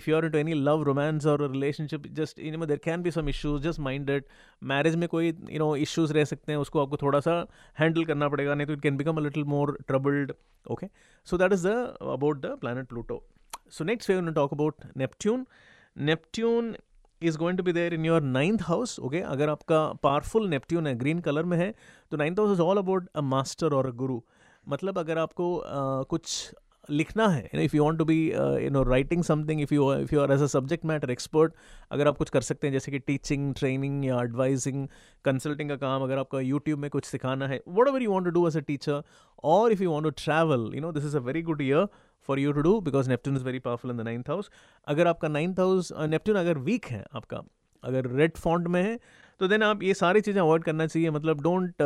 if 0.00 0.08
you 0.08 0.16
are 0.16 0.24
into 0.28 0.40
any 0.40 0.58
love 0.68 0.84
romance 0.88 1.28
or 1.32 1.36
a 1.46 1.48
relationship 1.48 2.08
just 2.20 2.42
you 2.46 2.52
know 2.56 2.70
there 2.72 2.82
can 2.88 3.06
be 3.06 3.14
some 3.18 3.32
issues 3.34 3.62
just 3.68 3.84
mind 3.88 4.10
it 4.16 4.28
marriage 4.72 4.96
में 5.02 5.08
कोई 5.08 5.32
you 5.54 5.62
know 5.64 5.72
issues 5.86 6.12
रह 6.18 6.24
सकते 6.34 6.52
हैं 6.52 6.58
उसको 6.66 6.82
आपको 6.82 6.96
थोड़ा 7.02 7.20
सा 7.28 7.40
handle 7.80 8.06
करना 8.06 8.28
पड़ेगा 8.28 8.54
नहीं 8.54 8.66
तो 8.66 8.76
it 8.76 8.82
can 8.88 9.02
become 9.02 9.24
a 9.24 9.26
little 9.28 9.48
more 9.56 9.66
troubled 9.92 10.36
okay 10.76 10.90
so 11.24 11.42
that 11.44 11.58
is 11.58 11.68
the 11.68 11.76
about 12.16 12.42
the 12.46 12.56
planet 12.64 12.88
Pluto 12.88 13.22
so 13.68 13.84
next 13.84 14.08
we're 14.08 14.20
going 14.20 14.32
to 14.34 14.38
talk 14.40 14.52
about 14.52 14.88
Neptune 15.02 15.46
Neptune 15.96 16.76
is 17.21 17.37
going 17.37 17.57
to 17.57 17.63
be 17.63 17.73
there 17.73 17.93
in 17.93 18.05
your 18.05 18.21
ninth 18.21 18.61
house 18.61 18.99
okay 18.99 19.19
अगर 19.27 19.49
आपका 19.49 19.81
powerful 20.03 20.47
Neptune 20.49 20.87
है 20.87 20.95
green 20.95 21.19
colour 21.19 21.43
में 21.43 21.57
है 21.57 21.73
तो 22.11 22.17
ninth 22.17 22.39
house 22.39 22.51
is 22.51 22.61
all 22.61 22.77
about 22.77 23.09
a 23.15 23.21
master 23.21 23.73
और 23.73 23.87
a 23.87 23.91
गुरु 23.95 24.21
मतलब 24.67 24.99
अगर 24.99 25.17
आपको 25.17 25.53
uh, 25.57 26.05
कुछ 26.05 26.53
लिखना 26.89 27.27
है 27.27 27.49
if 27.53 27.75
you 27.75 27.83
want 27.83 27.97
to 27.99 28.05
be 28.05 28.17
you 28.63 28.69
know 28.69 28.83
writing 28.83 29.23
something 29.23 29.61
if 29.61 29.73
you 29.73 29.93
if 29.93 30.13
you 30.15 30.21
are 30.21 30.31
as 30.31 30.41
a 30.41 30.45
subject 30.47 30.85
matter 30.85 31.11
expert 31.11 31.53
अगर 31.91 32.07
आप 32.07 32.17
कुछ 32.17 32.29
कर 32.29 32.41
सकते 32.41 32.67
हैं, 32.67 32.73
जैसे 32.73 32.91
कि 32.91 32.99
टीचिंग 32.99 33.53
ट्रेनिंग 33.55 34.05
या 34.05 34.21
एडवाइजिंग 34.23 34.87
कंसल्टिंग 35.25 35.69
का 35.69 35.75
काम, 35.77 36.03
अगर 36.03 36.17
आपका 36.17 36.39
यूट्यूब 36.41 36.79
में 36.79 36.89
कुछ 36.89 37.05
सिखाना 37.05 37.47
है 37.47 37.61
whatever 37.87 38.01
you 38.01 38.11
want 38.11 38.25
to 38.25 38.31
do 38.31 38.47
as 38.47 38.57
a 38.57 38.61
teacher 38.67 39.01
और 39.43 39.71
if 39.71 39.83
you 39.83 39.91
want 39.91 40.05
to 40.05 40.23
travel 40.23 40.71
you 40.75 40.81
know 40.81 40.91
this 40.91 41.05
is 41.05 41.17
a 41.17 41.21
very 41.21 41.41
good 41.41 41.61
year 41.61 41.87
for 42.29 42.39
you 42.39 42.51
to 42.51 42.61
do 42.61 42.79
because 42.81 43.09
Neptune 43.09 43.35
is 43.35 43.43
very 43.43 43.59
powerful 43.59 43.91
in 43.91 43.97
the 43.97 44.01
ninth 44.05 44.29
house 44.29 44.49
अगर 44.87 45.07
आपका 45.07 45.27
ninth 45.27 45.59
house 45.59 45.91
Neptune 45.99 46.35
अगर 46.37 46.57
weak 46.59 46.85
है 46.85 47.05
आपका, 47.15 47.41
अगर 47.83 48.07
red 48.11 48.37
font 48.37 48.67
में 48.67 48.83
है 48.83 48.97
तो 49.39 49.47
then 49.47 49.63
आप 49.63 49.83
ये 49.83 49.93
सारी 49.93 50.21
चीज़ें 50.21 50.41
अवॉइड 50.41 50.63
करना 50.63 50.87
चाहिए 50.87 51.09
मतलब 51.09 51.41
don't 51.41 51.81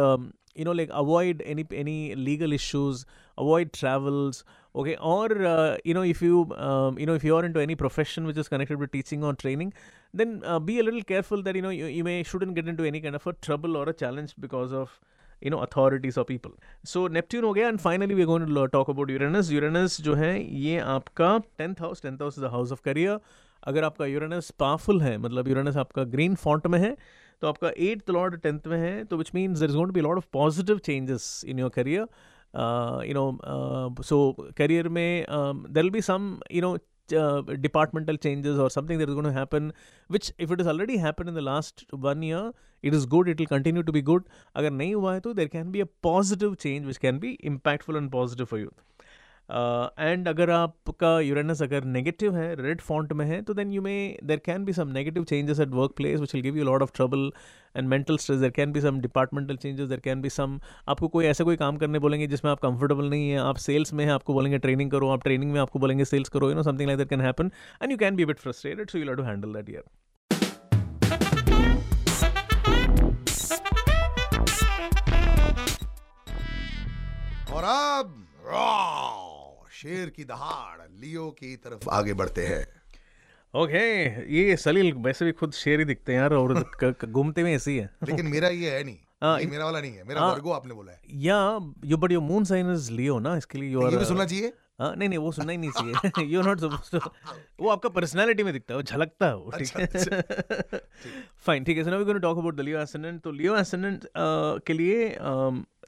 you 0.57 0.65
know 0.65 0.73
like 0.73 0.91
avoid 0.91 1.41
any 1.41 1.65
any 1.75 2.13
legal 2.17 2.53
issues 2.53 3.05
avoid 3.37 3.69
travels 3.73 4.43
okay 4.75 4.93
और 5.13 5.37
you 5.87 5.93
know 5.93 6.03
if 6.03 6.23
you 6.25 6.45
you 6.99 7.05
know 7.05 7.15
if 7.15 7.25
you 7.27 7.35
are 7.35 7.45
into 7.53 7.59
any 7.59 7.75
profession 7.75 8.25
which 8.25 8.37
is 8.37 8.49
connected 8.49 8.79
to 8.79 8.85
teaching 8.85 9.23
और 9.23 9.35
training 9.35 9.71
then 10.13 10.39
be 10.65 10.79
a 10.79 10.83
little 10.83 11.01
careful 11.07 11.43
that 11.43 11.55
you 11.55 11.61
know 11.61 11.71
you 11.71 12.03
may 12.03 12.23
shouldn't 12.23 12.53
get 12.55 12.67
into 12.75 12.83
any 12.83 13.01
kind 13.01 13.15
of 13.15 13.29
a 13.29 13.33
trouble 13.41 13.77
और 13.77 13.89
a 13.89 13.91
challenge 13.99 14.33
because 14.39 14.75
of 14.75 14.99
you 15.41 15.51
know 15.51 15.57
authorities 15.57 16.17
of 16.17 16.27
people 16.27 16.51
so 16.85 17.07
Neptune 17.07 17.43
हो 17.43 17.53
गया 17.53 17.67
and 17.67 17.79
finally 17.79 18.13
we 18.13 18.23
gonna 18.23 18.67
talk 18.67 18.89
about 18.89 19.11
Uranus 19.11 19.51
Uranus 19.51 20.01
जो 20.01 20.13
है, 20.15 20.33
ये 20.55 20.77
आपका 20.89 21.37
tenth 21.57 21.81
house 21.81 22.01
tenth 22.01 22.21
house 22.21 22.37
is 22.37 22.45
the 22.45 22.49
house 22.51 22.71
of 22.71 22.81
career 22.85 23.19
अगर 23.63 23.83
आपका 23.83 24.05
Uranus 24.05 24.49
powerful 24.59 25.01
है 25.01 25.17
मतलब 25.17 25.47
यूरेनस 25.47 25.77
आपका 25.77 26.03
ग्रीन 26.13 26.35
फॉन्ट 26.35 26.67
में 26.67 26.79
है 26.79 26.95
तो 27.41 27.47
आपका 27.47 27.71
एट्थ 27.79 28.09
लॉर्ड 28.09 28.35
टेंथ 28.41 28.67
में 28.67 28.77
है 28.77 29.03
तो 29.03 29.17
which 29.17 29.31
means 29.35 29.59
there 29.59 29.65
is 29.65 29.77
got 29.77 29.91
be 29.91 30.01
lord 30.01 30.17
of 30.17 30.25
positive 30.33 30.77
changes 30.85 31.43
in 31.47 31.59
your 31.59 31.69
career 31.69 32.07
you 33.07 33.13
know 33.13 34.03
so 34.03 34.21
career 34.57 34.89
में 34.89 35.25
there 35.69 35.89
be 35.89 36.01
some 36.01 36.37
you 36.51 36.61
know 36.61 36.77
departmental 37.09 38.17
changes 38.17 38.57
और 38.57 38.69
something 38.69 38.99
there 38.99 39.09
is 39.09 39.15
got 39.15 39.25
happen 39.33 39.71
which 40.09 40.33
if 40.39 40.53
it 40.53 40.59
is 40.61 40.67
already 40.67 40.97
happen 40.97 41.29
in 41.29 41.35
the 41.35 41.39
last 41.43 41.85
one 41.95 42.23
year 42.23 42.51
it 42.83 42.93
is 42.93 43.07
good 43.07 43.29
it 43.29 43.39
will 43.39 43.47
continue 43.47 43.83
to 43.83 43.91
be 43.91 44.01
good 44.01 44.23
अगर 44.55 44.71
नहीं 44.71 44.93
हुआ 44.95 45.13
है 45.13 45.19
तो 45.19 45.33
there 45.33 45.47
can 45.47 45.71
be 45.71 45.81
a 45.81 45.85
positive 46.03 46.55
change 46.55 46.85
which 46.85 46.97
can 46.97 47.19
be 47.19 47.37
impactful 47.43 47.97
and 47.97 48.11
positive 48.11 48.45
for 48.45 48.59
you 48.59 48.71
and 49.51 50.27
अगर 50.27 50.49
आपका 50.51 51.19
Uranus 51.19 51.61
अगर 51.61 51.83
negative 51.85 52.35
है 52.35 52.53
red 52.55 52.81
font 52.81 53.13
में 53.13 53.25
है 53.25 53.41
तो 53.41 53.53
then 53.53 53.71
you 53.71 53.81
may 53.81 53.95
there 54.23 54.37
can 54.45 54.65
be 54.65 54.73
some 54.73 54.87
negative 54.87 55.23
changes 55.23 55.59
at 55.59 55.69
workplace 55.97 56.19
which 56.19 56.33
will 56.35 56.43
give 56.43 56.57
you 56.57 56.63
lot 56.63 56.81
of 56.81 56.91
trouble 56.95 57.31
and 57.77 57.87
mental 57.87 58.17
stress 58.17 58.39
there 58.39 58.49
can 58.49 58.71
be 58.71 58.81
some 58.81 58.99
departmental 59.01 59.55
changes 59.55 59.89
there 59.89 59.99
can 59.99 60.21
be 60.21 60.29
some 60.29 60.59
आपको 60.87 61.07
कोई 61.07 61.25
ऐसा 61.25 61.43
कोई 61.43 61.55
काम 61.55 61.77
करने 61.77 61.99
बोलेंगे 61.99 62.27
जिसमें 62.27 62.51
आप 62.51 62.59
comfortable 62.59 63.09
नहीं 63.09 63.29
है 63.29 63.39
आप 63.39 63.57
सेल्स 63.59 63.93
में 63.93 64.05
है 64.05 64.11
आपको 64.11 64.33
बोलेंगे 64.33 64.57
ट्रेनिंग 64.59 64.91
करो 64.91 65.09
आप 65.09 65.23
ट्रेनिंग 65.23 65.51
में 65.51 65.59
आपको 65.61 65.79
बोलेंगे 65.79 66.05
सेल्स 66.05 66.29
करो 66.29 66.49
you 66.49 66.55
know 66.55 66.63
something 66.63 66.87
like 66.87 66.97
that 66.97 67.09
can 67.09 67.21
happen 67.21 67.51
and 67.81 67.91
you 67.91 67.97
can 67.97 68.15
be 68.15 68.25
bit 68.25 68.39
frustrated 68.39 68.89
so 68.89 68.97
you 68.97 69.13
to 69.13 69.23
handle 69.23 69.53
that 69.53 69.69
year 69.69 69.83
और 77.53 77.63
अब 77.63 78.17
रॉ, 78.47 79.00
शेर 79.81 80.09
की 80.09 80.23
दहाड़ 80.23 80.81
लियो 80.99 81.29
की 81.29 81.55
तरफ़ 81.55 81.89
आगे 81.89 82.13
बढ़ते 82.13 82.45
हैं। 82.47 82.65
ओके 83.53 83.85
ये 84.35 84.57
सलील 84.57 84.93
वैसे 84.93 85.25
भी 85.25 85.31
खुद 85.31 85.51
शेर 85.51 85.79
ही 85.79 85.85
दिखते 85.85 86.13
हैं 86.13 86.19
यार 86.19 86.33
और 86.33 86.53
घूमते 87.05 87.43
में 87.43 87.55
ऐसी 87.55 87.71
ही 87.71 87.77
है। 87.77 87.89
लेकिन 88.03 88.25
मेरा 88.25 88.47
ये 88.47 88.71
है 88.71 88.83
नहीं। 88.83 88.97
हाँ, 89.23 89.39
ये 89.39 89.45
मेरा 89.45 89.65
वाला 89.65 89.79
नहीं 89.81 89.91
है 89.91 90.03
मेरा 90.03 90.21
आ, 90.21 90.33
वर्गो 90.33 90.51
आपने 90.51 90.73
बोला 90.73 90.91
है। 90.91 91.01
या 91.13 91.59
you 91.85 91.97
but 91.97 92.11
your 92.11 92.21
moon 92.21 92.43
sign 92.43 92.73
is 92.73 92.91
Leo 92.91 93.19
ना 93.19 93.37
इसके 93.37 93.57
लिए 93.57 93.69
यू 93.69 93.81
ये 93.81 93.89
भी 93.89 93.95
आर 93.95 94.03
सुनना 94.03 94.25
चाहिए। 94.25 94.53
हाँ 94.81 94.93
नहीं 94.95 95.09
नहीं 95.09 95.19
वो 95.19 95.31
सुनना 95.31 95.51
ही 95.51 95.57
नहीं 95.57 95.71
चाहिए। 95.71 96.25
यू 96.27 96.41
नॉट 96.41 96.59
सपोज़ 96.59 96.91
टू 96.91 96.99
वो 97.63 97.69
आपका 97.69 97.89
पर्सनालिटी 97.97 98.43
में 98.43 98.51
दिखता 98.53 98.73
है 98.73 98.77
वो 98.77 98.83
झलकता 98.83 99.27
है 99.27 99.35
वो 99.35 99.51
ठीक 99.57 99.77
अच्छा, 99.77 100.15
है। 100.15 100.79
फाइन 101.45 101.63
ठीक 101.63 101.77
है 101.77 101.83
so 101.83 101.89
now 101.89 101.99
we 101.99 102.05
going 102.05 102.19
to 102.19 102.27
talk 102.27 102.37
about 102.37 102.55
the 102.55 102.61
Leo 102.61 102.79
ascendant 102.79 103.21
तो 103.21 103.31
लियो 103.31 103.57
एसेंडेंट 103.57 104.07
के 104.67 104.73
लिए 104.73 105.15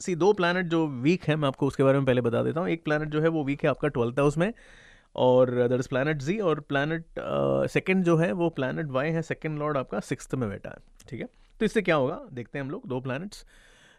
सी 0.02 0.16
दो 0.16 0.32
प्लैनेट 0.34 0.66
जो 0.68 0.86
वीक 1.02 1.24
है 1.24 1.36
मैं 1.36 1.48
आपको 1.48 1.68
उसके 1.68 1.84
बारे 1.84 1.98
में 1.98 2.06
पहले 2.06 2.22
बता 2.22 2.44
देता 2.44 2.60
हूँ। 2.60 2.70
एक 2.70 2.84
प्लानट 2.84 3.10
जो 3.10 3.22
है 3.22 3.28
वो 3.30 3.44
वीक 3.44 3.64
है 3.64 3.70
आपका 3.70 3.88
ट्वेल्थ 3.90 4.20
हाउस 4.20 4.38
में 4.38 4.52
और 5.16 5.52
दैट 5.58 5.80
इज़ 5.80 5.88
प्लानट 5.90 6.22
जी 6.22 6.38
और 6.42 6.60
प्लानट 6.70 7.06
सेकंड 7.72 8.04
जो 8.04 8.16
है 8.18 8.32
वो 8.34 8.50
प्लानट 8.52 8.92
वाई 8.92 9.10
है 9.12 9.22
सेकंड 9.24 9.60
लॉर्ड 9.60 9.78
आपका 9.78 10.00
सिक्स्थ 10.08 10.36
में 10.36 10.50
बैठा 10.50 10.70
है 10.70 11.08
ठीक 11.10 11.20
है। 11.20 11.28
तो 11.60 11.66
इससे 11.66 11.82
क्या 11.82 11.96
होगा? 11.96 12.20
देखते 12.34 12.58
हैं 12.58 12.66
हम 12.66 12.72
लोग 12.72 12.88
दो 12.88 13.00
प्लैनेट्स 13.02 13.46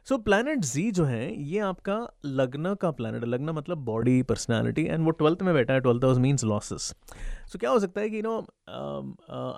सो 0.08 0.16
प्लैनेट 0.18 0.58
जी 0.58 0.90
जो 0.90 1.04
है, 1.04 1.42
ये 1.42 1.58
आपका 1.61 1.96
लग्न 2.25 2.75
का 2.80 2.90
प्लैनेट 2.90 3.25
लग्न 3.25 3.50
मतलब 3.50 3.78
बॉडी 3.84 4.23
पर्सनैलिटी 4.23 4.84
एंड 4.84 5.04
वो 5.04 5.11
ट्वेल्थ 5.11 5.42
में 5.42 5.52
बैठा 5.54 5.75
है। 5.75 5.80
Twelfth 5.80 6.04
house 6.04 6.18
means 6.18 6.44
losses 6.44 6.92
so 7.52 7.58
क्या 7.58 7.70
हो 7.70 7.78
सकता 7.80 8.00
है 8.00 8.11
कि 8.11 8.16
यू 8.16 8.23
नो 8.23 8.37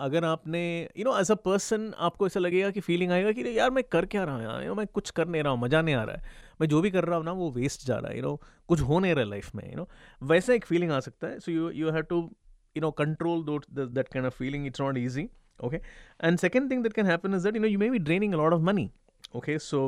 अगर 0.04 0.24
आपने 0.24 0.62
you 0.98 1.04
know 1.04 1.18
as 1.20 1.30
a 1.30 1.34
person 1.44 1.92
आपको 1.98 2.26
ऐसा 2.26 2.40
लगेगा 2.40 2.70
कि 2.70 2.80
फीलिंग 2.80 3.12
आएगा 3.12 3.32
कि 3.32 3.58
यार 3.58 3.70
मैं 3.70 3.84
कर 3.92 4.06
क्या 4.06 4.24
रहा 4.24 4.34
हूँ 4.34 4.44
यार? 4.44 4.62
यू 4.62 4.68
नो 4.68 4.74
मैं 4.74 4.86
कुछ 4.86 5.10
कर 5.10 5.28
नहीं 5.28 5.42
रहा 5.42 5.52
हूँ, 5.52 5.60
मज़ा 5.60 5.82
नहीं 5.82 5.94
आ 5.94 6.02
रहा 6.02 6.16
है। 6.16 6.34
मैं 6.60 6.68
जो 6.68 6.80
भी 6.80 6.90
कर 6.90 7.04
रहा 7.04 7.16
हूँ 7.16 7.24
ना, 7.24 7.32
वो 7.32 7.50
वेस्ट 7.52 7.86
जा 7.86 7.98
रहा 7.98 8.10
है 8.10 8.16
यू 8.16 8.22
नो 8.22 8.40
कुछ 8.68 8.80
हो 8.80 8.98
नहीं 8.98 9.14
रहा 9.14 9.24
है 9.24 9.30
लाइफ 9.30 9.54
में 9.54 9.70
यू 9.70 9.76
नो 9.76 9.88
वैसा 10.22 10.52
एक 10.54 10.66
फीलिंग 10.66 10.92
आ 10.92 11.00
सकता 11.00 11.26
है। 11.26 11.40
So 11.40 11.52
you 11.52 11.70
you 11.70 11.90
have 11.90 12.02
to 12.10 12.28
you 12.76 12.80
know, 12.82 12.88
control 12.96 13.38
those 13.44 13.62
th- 13.76 13.92
that 13.96 14.08
kind 14.14 14.28
of 14.28 14.34
feeling. 14.38 14.64
It's 14.70 14.80
not 14.80 14.98
easy, 15.02 15.22
okay? 15.66 15.78
And 16.28 16.40
second 16.40 16.72
thing 16.72 16.82
that 16.86 16.96
can 16.96 17.06
happen 17.10 17.36
is 17.36 17.46
that, 17.46 17.54
you 17.58 17.62
know, 17.64 17.70
you 17.74 17.78
may 17.82 17.88
be 17.94 18.00
draining 18.08 18.34
of 18.38 18.66
money, 18.66 18.84
okay? 19.40 19.56
So 19.66 19.78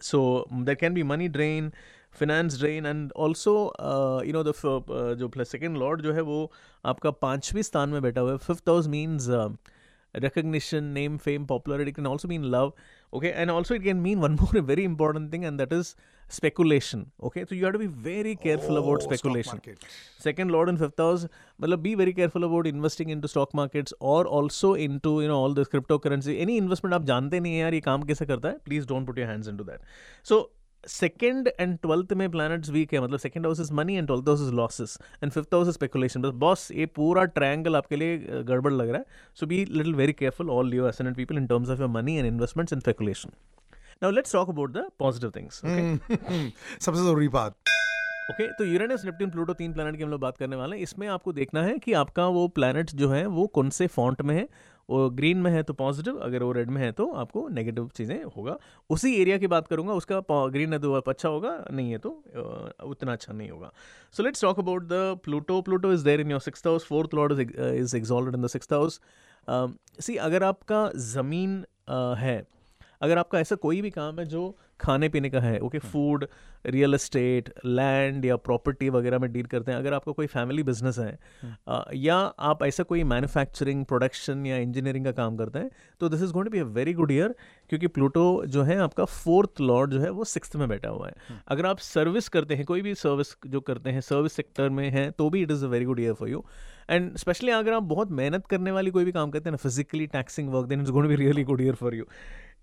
so 0.00 0.48
mm, 0.52 0.64
there 0.64 0.76
can 0.76 0.94
be 0.94 1.02
money 1.02 1.28
drain 1.28 1.72
finance 2.10 2.58
drain 2.58 2.86
and 2.86 3.12
also 3.12 3.68
uh, 3.68 4.22
you 4.24 4.32
know 4.32 4.42
the 4.42 4.54
f- 4.56 4.64
uh, 4.64 5.14
जो 5.14 5.44
second 5.44 5.76
lord 5.76 6.02
जो 6.02 6.12
है 6.12 6.20
वो 6.20 6.52
आपका 6.84 7.10
पाँचवें 7.10 7.62
स्थान 7.62 7.88
में 7.88 8.02
बैठा 8.02 8.20
हुआ 8.20 8.32
है 8.32 8.38
fifth 8.38 8.68
house 8.68 8.86
means 8.86 9.28
recognition 10.24 10.94
name 10.94 11.18
fame 11.18 11.46
popularity 11.46 11.90
it 11.90 11.94
can 11.94 12.06
also 12.06 12.28
mean 12.28 12.50
love 12.50 12.72
okay 13.15 13.31
and 13.33 13.51
also 13.51 13.75
it 13.75 13.83
can 13.83 14.01
mean 14.07 14.19
one 14.25 14.35
more 14.41 14.61
very 14.73 14.83
important 14.83 15.31
thing 15.31 15.45
and 15.45 15.59
that 15.59 15.73
is 15.77 15.95
speculation 16.35 16.99
okay 17.29 17.41
so 17.47 17.55
you 17.55 17.63
have 17.65 17.73
to 17.73 17.79
be 17.79 17.87
very 17.87 18.35
careful 18.43 18.77
about 18.81 19.01
Oh, 19.01 19.05
stock 19.05 19.13
speculation 19.17 19.57
market. 19.57 19.83
second 20.27 20.51
lord 20.55 20.69
in 20.73 20.77
fifth 20.83 21.01
house 21.05 21.25
मतलब 21.61 21.81
be 21.87 21.93
very 22.01 22.13
careful 22.19 22.45
about 22.49 22.67
investing 22.71 23.09
into 23.15 23.27
stock 23.33 23.53
markets 23.61 23.93
or 23.99 24.21
also 24.39 24.73
into 24.87 25.13
you 25.21 25.27
know 25.33 25.39
all 25.47 25.53
this 25.59 25.67
cryptocurrency 25.75 26.37
any 26.47 26.57
investment 26.63 26.95
आप 26.99 27.05
जानते 27.11 27.39
नहीं 27.39 27.53
है 27.53 27.59
यार 27.59 27.73
ये 27.73 27.81
काम 27.89 28.03
कैसे 28.11 28.25
करता 28.31 28.49
है 28.49 28.59
please 28.69 28.89
don't 28.93 29.11
put 29.11 29.21
your 29.23 29.29
hands 29.33 29.51
into 29.53 29.67
that 29.71 29.81
so 30.31 30.39
second 30.88 31.48
and 31.60 31.76
twelfth 31.78 32.12
में 32.12 32.30
प्लैनेट्स 32.30 32.70
वीक 32.70 32.92
है 32.94 33.00
मतलब 33.00 33.18
second 33.18 33.46
house 33.46 33.60
is 33.60 33.72
money 33.74 33.96
and 33.96 34.06
twelfth 34.06 34.28
house 34.28 34.40
is 34.42 34.52
losses 34.54 34.96
and 35.22 35.32
fifth 35.32 35.54
house 35.54 35.68
is 35.68 35.74
speculation 35.74 36.22
बस 36.22 36.34
बॉस 36.44 36.70
ये 36.72 36.86
पूरा 36.96 37.24
ट्रायंगल 37.38 37.76
आपके 37.76 37.96
लिए 37.96 38.42
गड़बड़ 38.42 38.72
लग 38.72 38.88
रहा 38.88 38.98
है। 38.98 39.04
So 39.36 39.46
be 39.46 39.64
little 39.64 39.94
very 39.94 40.12
careful 40.12 40.50
all 40.50 40.70
Leo 40.70 40.88
ascendant 40.88 41.16
people 41.16 41.36
in 41.38 41.46
terms 41.46 41.70
of 41.70 41.80
your 41.80 41.88
money 41.90 42.16
and 42.16 42.26
investments 42.26 42.72
and 42.72 42.82
speculation 42.82 43.30
now 44.02 44.10
let's 44.10 44.32
talk 44.32 44.48
about 44.48 44.72
the 44.72 44.88
positive 44.98 45.32
things 45.36 45.60
सबसे 45.60 47.02
ज़रूरी 47.02 47.28
बात। 47.28 47.54
ओके 48.30 48.42
okay, 48.42 48.52
तो 48.58 48.64
यूरेनस 48.64 49.04
नेपट्टून 49.04 49.30
प्लूटो 49.30 49.52
तीन 49.54 49.72
प्लैनेट 49.72 49.96
की 49.96 50.02
हम 50.02 50.10
लोग 50.10 50.20
बात 50.20 50.36
करने 50.36 50.56
वाले 50.56 50.76
हैं। 50.76 50.82
इसमें 50.82 51.06
आपको 51.08 51.32
देखना 51.32 51.62
है 51.62 51.76
कि 51.78 51.92
आपका 51.94 52.26
वो 52.28 52.46
प्लैनेट 52.56 52.90
जो 52.92 53.08
है 53.10 53.26
वो 53.28 53.46
कौन 53.48 53.70
से 53.70 53.86
फॉन्ट 53.88 54.22
में 54.22 54.34
है? 54.34 54.46
वो 54.90 55.08
ग्रीन 55.10 55.38
में 55.38 55.50
है 55.50 55.62
तो 55.62 55.72
पॉजिटिव 55.74 56.18
अगर 56.22 56.42
वो 56.42 56.50
रेड 56.52 56.70
में 56.70 56.80
है 56.82 56.90
तो 56.92 57.06
आपको 57.14 57.46
नेगेटिव 57.48 57.88
चीज़ें 57.96 58.22
होगा। 58.36 58.56
उसी 58.90 59.14
एरिया 59.14 59.38
की 59.38 59.46
बात 59.46 59.66
करूँगा 59.68 59.92
उसका 59.92 60.20
ग्रीन 60.30 60.72
है 60.72 60.78
तो 60.78 60.92
अच्छा 60.94 61.28
होगा 61.28 61.52
नहीं 61.72 61.90
है 61.90 61.98
तो 61.98 62.10
उतना 62.84 63.12
अच्छा 63.12 63.32
नहीं 63.32 63.50
होगा। 63.50 63.72
So 64.14 64.22
let's 64.22 64.42
talk 64.42 64.58
about 64.58 64.82
the 64.82 65.18
Pluto 65.24 65.60
Pluto 65.62 65.92
is 65.92 66.04
there 66.04 66.20
in 66.20 66.30
your 66.30 66.40
six 66.40 66.66
house 66.66 66.86
fourth 66.86 67.14
lord 67.14 67.40
is 67.40 67.96
exalted 67.96 68.34
in 68.34 68.42
the 68.42 68.46
six 68.48 68.72
house 68.72 69.00
see 70.00 70.16
अगर 70.16 70.42
आपका 70.42 70.90
ज़मीन 70.96 71.60
uh, 71.60 72.16
है 72.18 72.46
अगर 73.02 73.18
आपका 73.18 73.40
ऐसा 73.40 73.56
कोई 73.56 73.80
भी 73.82 73.90
काम 73.90 74.18
है 74.20 74.24
जो 74.26 74.56
खाने 74.80 75.08
पीने 75.08 75.30
का 75.30 75.40
है 75.40 75.58
okay 75.58 75.78
food 75.78 76.26
real 76.66 76.94
estate 76.94 77.52
land 77.66 78.24
या 78.24 78.36
प्रॉपर्टी 78.36 78.88
वगैरह 78.90 79.18
में 79.18 79.30
डील 79.32 79.46
करते 79.46 79.72
हैं। 79.72 79.78
अगर 79.78 79.94
आपका 79.94 80.12
कोई 80.12 80.26
फैमिली 80.26 80.62
बिज़नेस 80.62 80.98
है 80.98 81.18
आ, 81.68 81.82
या 81.94 82.16
आप 82.16 82.62
ऐसा 82.62 82.82
कोई 82.82 83.02
मैन्युफैक्चरिंग 83.04 83.84
प्रोडक्शन 83.84 84.46
या 84.46 84.56
इंजीनियरिंग 84.58 85.04
का 85.04 85.12
काम 85.12 85.36
करते 85.36 85.58
हैं 85.58 85.70
तो 86.00 86.08
this 86.08 86.22
is 86.22 86.32
going 86.32 86.46
to 86.46 86.50
be 86.50 86.58
a 86.58 86.64
very 86.74 86.92
good 86.92 87.10
year 87.12 87.34
क्योंकि 87.70 87.86
प्लूटो 87.88 88.26
जो 88.46 88.62
है 88.62 88.78
आपका 88.78 89.04
फोर्थ 89.04 89.60
लॉर्ड 89.60 89.90
जो 89.90 90.00
है 90.00 90.10
वो 90.10 90.24
सिक्स 90.24 90.56
में 90.56 90.68
बैठा 90.68 90.88
हुआ 90.88 91.08
है। 91.08 91.40
अगर 91.48 91.66
आप 91.66 91.78
सर्विस 91.78 92.28
करते 92.28 92.54
हैं 92.54 92.64
कोई 92.64 92.82
भी 92.82 92.94
सर्विस 92.94 93.34
जो 93.46 93.60
करते 93.60 93.90
हैं 93.90 94.00
सर्विस 94.00 94.32
सेक्टर 94.32 94.68
में 94.70 94.88
है 94.90 95.10
तो 95.10 95.28
भी 95.30 95.42
it 95.42 95.50
is 95.50 95.64
a 95.64 95.68
very 95.68 95.84
good 95.84 96.00
year 96.00 96.12
for 96.12 96.28
you 96.28 96.44
and 96.90 97.16
specially 97.16 97.50
अगर 97.50 97.72
आप 97.72 97.82
बहुत 97.82 98.10
मेहनत 98.12 98.46
करने 98.46 98.70
वाली 98.70 98.90
कोई 98.90 99.04
भी 99.04 99.12
काम 99.12 99.30
करते 99.30 99.48
हैं 99.48 99.52
ना 99.52 99.68
physically 99.68 100.06
taxing 100.06 100.48
work 100.48 100.66
then 100.66 100.80
it's 100.80 100.90
going 100.90 101.04
to 101.04 101.16
be 101.16 101.22
really 101.24 101.44
good 101.44 101.60
year 101.60 101.74
for 101.74 101.94
you 101.94 102.04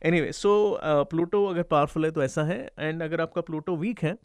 anyway 0.22 0.32
so 0.32 0.52
Pluto 0.84 1.46
अगर 1.46 1.64
पावरफुल 1.64 2.06
है 2.06 2.12
तो 2.12 2.24
ऐसा 2.24 2.44
है 2.44 2.60
एंड 2.80 3.04
अगर 3.04 3.22
आपका 3.22 3.42
प्लूटो 3.42 3.76
वीक 3.78 4.04
है 4.04 4.18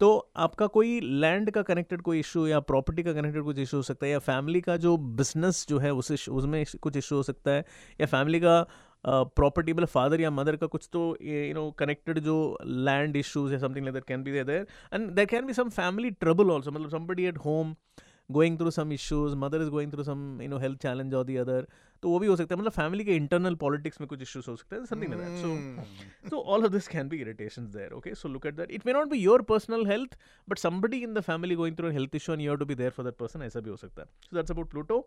तो 0.00 0.08
आपका 0.36 0.66
कोई 0.66 0.98
लैंड 1.00 1.50
का 1.50 1.62
कनेक्टेड 1.62 2.00
कोई 2.02 2.18
इशू 2.20 2.46
या 2.46 2.58
प्रॉपर्टी 2.70 3.02
का 3.02 3.12
कनेक्टेड 3.12 3.42
कुछ 3.44 3.58
इशू 3.58 3.76
हो 3.76 3.82
सकता 3.82 4.06
है, 4.06 4.10
या 4.12 4.18
फैमिली 4.18 4.60
का 4.60 4.76
जो 4.76 4.96
बिज़नेस 4.96 5.64
जो 5.68 5.78
है, 5.78 5.92
उस 5.92 6.28
उसमें 6.28 6.64
कुछ 6.82 6.96
इशू 6.96 7.16
हो 7.16 7.22
सकता 7.22 7.50
है, 7.50 7.64
या 8.00 8.06
फैमिली 8.06 8.40
का 8.40 8.66
प्रॉपर्टी 9.04 9.72
मतलब 9.72 9.88
फादर 9.88 10.20
या 10.20 10.30
मदर 10.30 10.56
का 10.56 10.66
कुछ 10.66 10.88
तो 10.92 11.06
यू 11.22 11.54
नो 11.54 11.70
कनेक्टेड 11.78 12.18
जो 12.18 12.36
लैंड 12.64 13.16
इशूज 13.16 13.52
या 13.52 13.58
something 13.58 13.84
like 13.84 13.94
that 13.94 14.04
can 14.04 14.22
be 14.22 14.42
there 14.42 14.66
and 14.94 15.10
there 15.10 15.26
can 15.26 15.46
be 15.46 15.52
some 15.52 15.68
family 15.70 16.10
trouble 16.10 16.50
also 16.50 16.70
मतलब 16.70 16.90
somebody 16.90 17.24
at 17.26 17.38
home 17.44 17.74
going 18.30 18.58
through 18.58 18.70
some 18.70 18.92
issues 18.92 19.34
mother 19.36 19.62
is 19.62 19.68
going 19.70 19.92
through 19.92 20.04
some 20.04 20.40
you 20.42 20.48
know 20.48 20.58
health 20.58 20.78
challenge 20.82 21.14
और 21.14 21.24
the 21.24 21.36
other 21.36 21.66
तो 22.02 22.10
वो 22.10 22.18
भी 22.18 22.26
हो 22.26 22.36
सकता 22.36 22.54
है 22.54 22.60
मतलब 22.60 22.72
family 22.72 23.04
के 23.04 23.16
इंटरनल 23.16 23.54
पॉलिटिक्स 23.56 24.00
में 24.00 24.06
कुछ 24.08 24.22
इश्यूज़ 24.22 24.50
हो 24.50 24.56
सकते 24.56 24.76
हैं 24.76 24.84
something 24.84 25.14
like 25.14 25.22
that 25.22 25.40
so 25.42 26.36
so 26.36 26.42
all 26.44 26.64
of 26.64 26.72
this 26.72 26.88
can 26.88 27.08
be 27.08 27.20
irritations 27.20 27.68
there 27.70 27.92
okay 27.92 28.14
so 28.14 28.28
look 28.28 28.46
at 28.46 28.54
that 28.56 28.70
it 28.70 28.86
may 28.86 28.92
not 28.92 29.08
be 29.08 29.18
your 29.18 29.42
personal 29.50 29.86
health 29.86 30.18
but 30.48 30.58
somebody 30.58 31.02
in 31.02 31.14
the 31.14 31.20
family 31.28 31.54
going 31.54 31.76
through 31.76 31.90
health 31.90 32.14
issue 32.16 32.32
and 32.32 32.42
you 32.42 32.50
have 32.50 32.58
to 32.58 32.66
be 32.66 32.74
there 32.74 32.90
for 32.90 33.04
that 33.06 33.16
person 33.18 33.42
ऐसा 33.42 33.60
भी 33.60 33.70
हो 33.70 33.76
सकता 33.76 34.02
है. 34.02 34.08
सो 34.22 34.36
that's 34.36 34.50
about 34.50 34.70
Pluto 34.70 34.98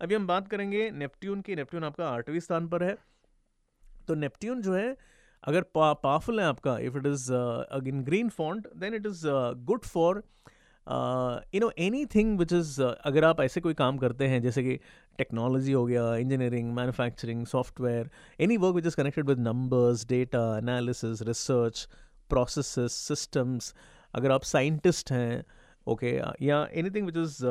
अभी 0.00 0.14
हम 0.14 0.26
बात 0.26 0.48
करेंगे 0.48 0.90
Neptune 0.90 1.40
की. 1.40 1.54
नेपट्ट्यून 1.56 1.84
आपका 1.84 2.08
आठवीं 2.08 2.40
स्थान 2.40 2.68
पर 2.68 2.82
है. 2.82 2.96
तो 4.08 4.14
नेपट्ट्यून 4.14 4.62
जो 4.62 4.74
है 4.74 4.96
अगर 5.42 5.62
पावरफुल 5.74 6.40
है 6.40 6.46
आपका 6.46 6.78
if 6.80 6.96
it 6.98 7.06
is 7.06 7.32
in 7.88 8.02
green 8.04 8.28
font 8.36 8.66
then 8.76 8.94
it 8.94 9.06
is 9.06 9.22
good 9.66 9.84
for 9.86 10.22
you 11.54 11.60
know 11.60 11.70
anything 12.06 12.38
which 12.38 12.52
is 12.52 12.80
अगर 12.82 13.24
आप 13.24 13.40
ऐसे 13.40 13.60
कोई 13.60 13.74
काम 13.74 13.98
करते 13.98 14.26
हैं, 14.28 14.40
जैसे 14.42 14.62
कि 14.62 14.76
टेक्नोलॉजी 15.18 15.72
हो 15.72 15.84
गया 15.86 16.14
engineering 16.16 16.72
manufacturing 16.74 17.44
software 17.46 18.10
any 18.40 18.56
work 18.56 18.74
which 18.74 18.86
is 18.86 18.96
connected 18.96 19.28
with 19.28 19.38
numbers 19.38 20.06
data 20.08 20.42
analysis 20.58 21.22
research 21.28 21.88
process 22.30 22.74
systems 22.92 23.74
अगर 24.14 24.30
आप 24.32 24.42
साइंटिस्ट 24.42 25.12
हैं 25.12 25.44
ओके 25.86 26.08
या 26.42 26.56
anything 26.90 27.06
which 27.06 27.16
is 27.16 27.44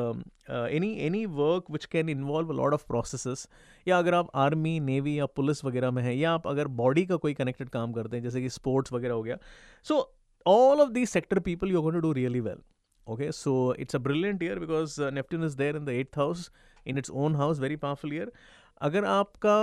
any 0.76 0.92
any 1.06 1.24
work 1.26 1.70
which 1.70 1.84
can 1.92 2.08
involve 2.08 2.52
lot 2.52 2.74
of 2.74 2.86
process 2.86 3.46
या 3.88 3.98
अगर 3.98 4.14
आप 4.14 4.30
आर्मी 4.36 4.78
नेवी 4.80 5.18
या 5.18 5.26
police 5.26 5.64
वगैरह 5.64 5.90
में 5.90 6.02
हैं, 6.02 6.14
या 6.14 6.32
आप 6.32 6.46
अगर 6.46 6.68
बॉडी 6.80 7.06
का 7.06 7.16
कोई 7.16 7.34
कनेक्टेड 7.34 7.68
काम 7.68 7.92
करते 7.92 8.16
हैं, 8.16 8.22
जैसे 8.24 8.42
कि 8.42 8.48
स्पोर्ट्स 8.50 8.92
वगैरह 8.92 9.14
हो 9.14 9.22
गया 9.22 9.38
so 9.86 10.00
all 10.46 10.80
of 10.80 10.90
these 10.90 11.08
sector 11.08 11.38
people 11.40 11.70
you 11.70 11.82
going 11.82 12.00
to 12.00 12.08
do 12.08 12.12
really 12.12 12.40
well 12.40 12.62
okay 13.07 13.31
so 13.31 13.71
it's 13.71 13.93
a 13.93 13.99
brilliant 13.99 14.41
year 14.41 14.59
because 14.59 14.97
uh, 14.99 15.09
neptune 15.09 15.43
is 15.43 15.55
there 15.55 15.75
in 15.75 15.85
the 15.85 15.91
eighth 15.91 16.15
house 16.15 16.49
in 16.85 16.97
its 16.97 17.09
own 17.09 17.35
house 17.35 17.57
very 17.59 17.77
powerful 17.77 18.13
year 18.13 18.27
अगर 18.81 19.05
आपका 19.05 19.57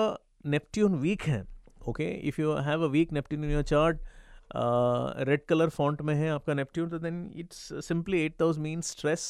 Neptune 0.47 0.95
week 0.99 1.23
है 1.23 1.43
okay 1.89 2.05
if 2.29 2.41
you 2.41 2.53
have 2.69 2.83
a 2.85 2.87
weak 2.91 3.13
Neptune 3.13 3.45
in 3.45 3.51
your 3.51 3.63
chart 3.63 3.99
red 5.29 5.45
colour 5.49 5.69
font 5.69 6.03
में 6.03 6.15
है 6.15 6.29
आपका 6.31 6.55
Neptune 6.55 6.89
तो 6.91 6.99
then 6.99 7.19
it's 7.43 7.73
simply 7.87 8.21
at 8.25 8.41
those 8.41 8.59
mean 8.67 8.81
stress 8.91 9.27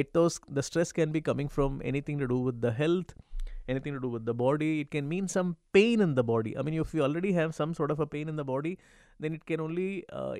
at 0.00 0.10
those 0.16 0.40
the 0.50 0.60
stress 0.68 0.92
can 0.98 1.12
be 1.12 1.20
coming 1.28 1.48
from 1.48 1.80
anything 1.92 2.20
to 2.20 2.26
do 2.26 2.44
with 2.46 2.60
the 2.66 2.74
health 2.78 3.14
anything 3.72 3.94
to 3.94 4.00
do 4.00 4.08
with 4.08 4.24
the 4.24 4.34
body 4.38 4.66
it 4.80 4.90
can 4.90 5.06
mean 5.10 5.28
some 5.34 5.52
pain 5.76 6.00
in 6.06 6.10
the 6.16 6.24
body 6.30 6.50
i 6.56 6.64
mean 6.66 6.74
if 6.80 6.90
you 6.96 7.02
already 7.04 7.30
have 7.36 7.54
some 7.58 7.70
sort 7.78 7.92
of 7.94 8.00
a 8.04 8.06
pain 8.14 8.32
in 8.32 8.36
the 8.40 8.44
body 8.50 8.72
then 9.21 9.33
it 9.33 9.43
can 9.43 9.59
only 9.59 9.87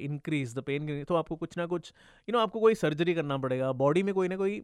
increase 0.05 0.55
the 0.55 0.63
pain 0.67 1.03
तो 1.07 1.15
आपको 1.15 1.35
कुछ 1.35 1.57
ना 1.57 1.65
कुछ 1.65 1.91
you 2.29 2.33
no 2.33 2.39
आपको 2.39 2.59
कोई 2.59 2.75
surgery 2.75 3.13
करना 3.13 3.37
पड़ेगा 3.45 3.71
body 3.83 4.03
में 4.03 4.13
कोई 4.15 4.27
ना 4.27 4.37
कोई 4.37 4.61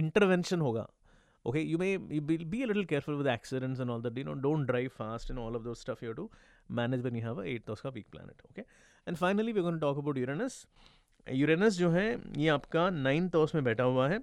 इंटरवेंशन 0.00 0.60
होगा 0.60 0.86
okay 1.44 1.60
you 1.60 1.78
may 1.78 1.92
you 1.92 2.20
be 2.22 2.62
a 2.62 2.66
little 2.66 2.84
careful 2.84 3.14
with 3.14 3.26
accidents 3.32 3.80
and 3.80 3.90
all 3.90 4.02
that 4.02 4.18
you 4.18 4.24
know 4.24 4.32
don't 4.42 4.66
drive 4.66 4.90
fast 4.96 5.30
in 5.30 5.38
all 5.38 5.56
of 5.56 5.62
those 5.62 5.80
stuff 5.80 6.04
you 6.04 6.12
to 6.12 6.30
manage 6.78 7.00
when 7.00 7.16
you 7.16 7.22
have 7.22 7.42
eighth 7.44 7.66
house 7.66 7.80
का 7.80 7.90
weak 7.90 8.06
planet 8.10 8.42
okay 8.50 8.62
and 9.08 9.16
finally 9.16 9.52
we 9.52 9.60
gonna 9.60 9.78
talk 9.78 9.98
about 9.98 10.18
Uranus 10.18 10.66
Uranus 11.26 11.76
जो 11.76 11.90
है, 11.90 12.20
ये 12.38 12.48
आपका 12.48 12.88
ninth 12.90 13.36
house 13.36 13.54
में 13.54 13.62
बैठा 13.64 13.84
हुआ 13.84 14.08
है, 14.08 14.18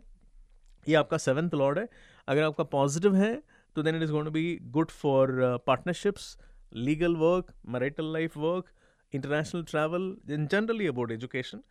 ये 0.87 0.95
आपका 0.95 1.17
सेवन्थ 1.17 1.53
लॉर्ड 1.53 1.79
है। 1.79 1.87
अगर 2.27 2.43
आपका 2.43 2.63
पॉजिटिव 2.75 3.15
है 3.15 3.33
तो 3.75 3.83
then 3.83 3.95
it 3.95 4.03
is 4.03 4.11
gone 4.11 4.25
to 4.25 4.31
be 4.31 4.57
good 4.71 4.89
for 4.91 5.31
partnerships 5.67 6.37
legal 6.75 7.15
work 7.15 7.51
marital 7.69 8.11
life 8.13 8.37
work 8.37 8.69
international 9.13 9.63
travel 9.63 10.15
in 10.29 10.47
generally 10.47 10.87
about 10.87 11.11
education 11.11 11.61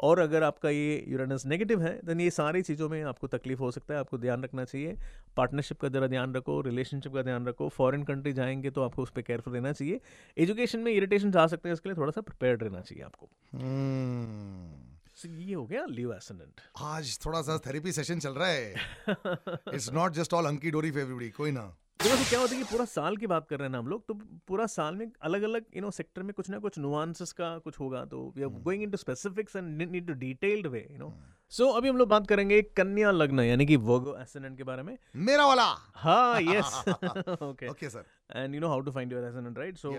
और 0.00 0.18
अगर 0.18 0.42
आपका 0.42 0.70
ये 0.70 1.04
यूरेनस 1.08 1.44
नेगेटिव 1.46 1.82
है 1.82 2.00
देन 2.04 2.20
ये 2.20 2.30
सारी 2.30 2.62
चीज़ों 2.62 2.88
में 2.88 3.02
आपको 3.02 3.26
तकलीफ़ 3.26 3.58
हो 3.58 3.70
सकता 3.70 3.94
है 3.94 4.00
आपको 4.00 4.18
ध्यान 4.18 4.44
रखना 4.44 4.64
चाहिए। 4.64 4.96
पार्टनरशिप 5.36 5.80
का 5.80 5.88
ज़रा 5.88 6.06
ध्यान 6.06 6.34
रखो 6.34 6.60
रिलेशनशिप 6.60 7.14
का 7.14 7.22
ध्यान 7.22 7.46
रखो 7.46 7.68
फॉरेन 7.68 8.04
कंट्री 8.04 8.32
जाएँगे 8.32 8.70
तो 8.70 8.82
आपको 8.82 9.02
उस 9.02 9.10
पर 9.10 9.22
केयरफुल 9.22 9.54
रहना 9.54 9.72
चाहिए। 9.72 10.00
एजुकेशन 10.38 10.78
में 10.78 10.92
इरिटेशन 10.92 11.30
जा 11.30 11.46
सकते 11.46 11.68
हैं 11.68 11.74
इसके 11.74 11.88
लिए 11.88 11.96
थोड़ा 11.96 12.10
सा 12.10 12.20
प्रिपेयर्ड 12.20 12.62
रहना 12.62 12.80
चाहिए 12.80 13.04
आपको। 13.04 13.28
hmm. 13.54 14.90
ये 15.26 15.54
हो 15.54 15.66
गया 15.66 15.84
लिव 15.84 16.12
एसेंडेंट 16.14 16.60
आज 16.78 17.18
थोड़ा 17.26 17.42
सा 17.42 17.58
थेरेपी 17.58 17.92
सेशन 17.92 18.18
चल 18.18 18.32
रहा 18.32 18.48
है। 18.48 18.74
इट्स 19.74 19.92
नॉट 19.92 20.12
जस्ट 20.12 20.34
ऑल 20.34 20.46
अंकी 20.46 20.70
डोरी 20.70 20.90
फॉर 20.90 21.00
एवरीबॉडी 21.00 21.28
कोई 21.30 21.50
ना। 21.50 21.76
देखो 22.02 22.16
तो 22.16 22.24
क्या 22.28 22.38
होता 22.40 22.54
है 22.54 22.58
कि 22.58 22.64
पूरा 22.70 22.84
साल 22.90 23.16
की 23.16 23.26
बात 23.26 23.46
कर 23.48 23.58
रहे 23.58 23.66
हैं 23.66 23.72
ना 23.72 23.78
हम 23.78 23.88
लोग 23.88 24.06
तो 24.08 24.14
पूरा 24.48 24.66
साल 24.74 24.94
में 24.96 25.06
अलग 25.22 25.42
अलग 25.42 25.64
यू 25.76 25.82
नो 25.82 25.90
सेक्टर 25.90 26.22
में 26.22 26.32
कुछ 26.34 26.48
ना 26.50 26.58
कुछ 26.58 26.78
नुआंसेस 26.78 27.32
का 27.40 27.48
कुछ 27.64 27.78
होगा 27.80 28.04
तो 28.12 28.20
we 28.36 28.42
are 28.42 28.48
going 28.68 28.82
into 28.82 28.96
specifics 28.96 29.56
and 29.56 29.82
need 29.82 30.06
to 30.06 30.12
detailed 30.22 30.66
way 30.66 30.86
you 30.90 30.98
know 30.98 31.12
so 31.52 31.68
अभी 31.78 31.88
हम 31.88 31.96
लोग 31.96 32.08
बात 32.08 32.26
करेंगे 32.26 32.60
कन्या 32.76 33.10
लग्न 33.10 33.40
यानी 33.40 33.66
कि 33.66 33.76
वर्गो 33.90 34.16
एसेंडेंट 34.22 34.56
के 34.56 34.64
बारे 34.64 34.82
में। 34.82 34.96
मेरा 35.28 35.46
वाला! 35.46 35.64
हाँ 35.94 36.40
yes 36.42 36.84
okay 37.42 37.68
okay 37.68 37.90
sir 37.90 38.04
and 38.36 38.54
you 38.54 38.60
know 38.60 38.68
how 38.68 38.80
to 38.80 38.90
find 38.90 39.12
your 39.12 39.24
ascendant 39.24 39.58
right 39.58 39.78
so 39.78 39.96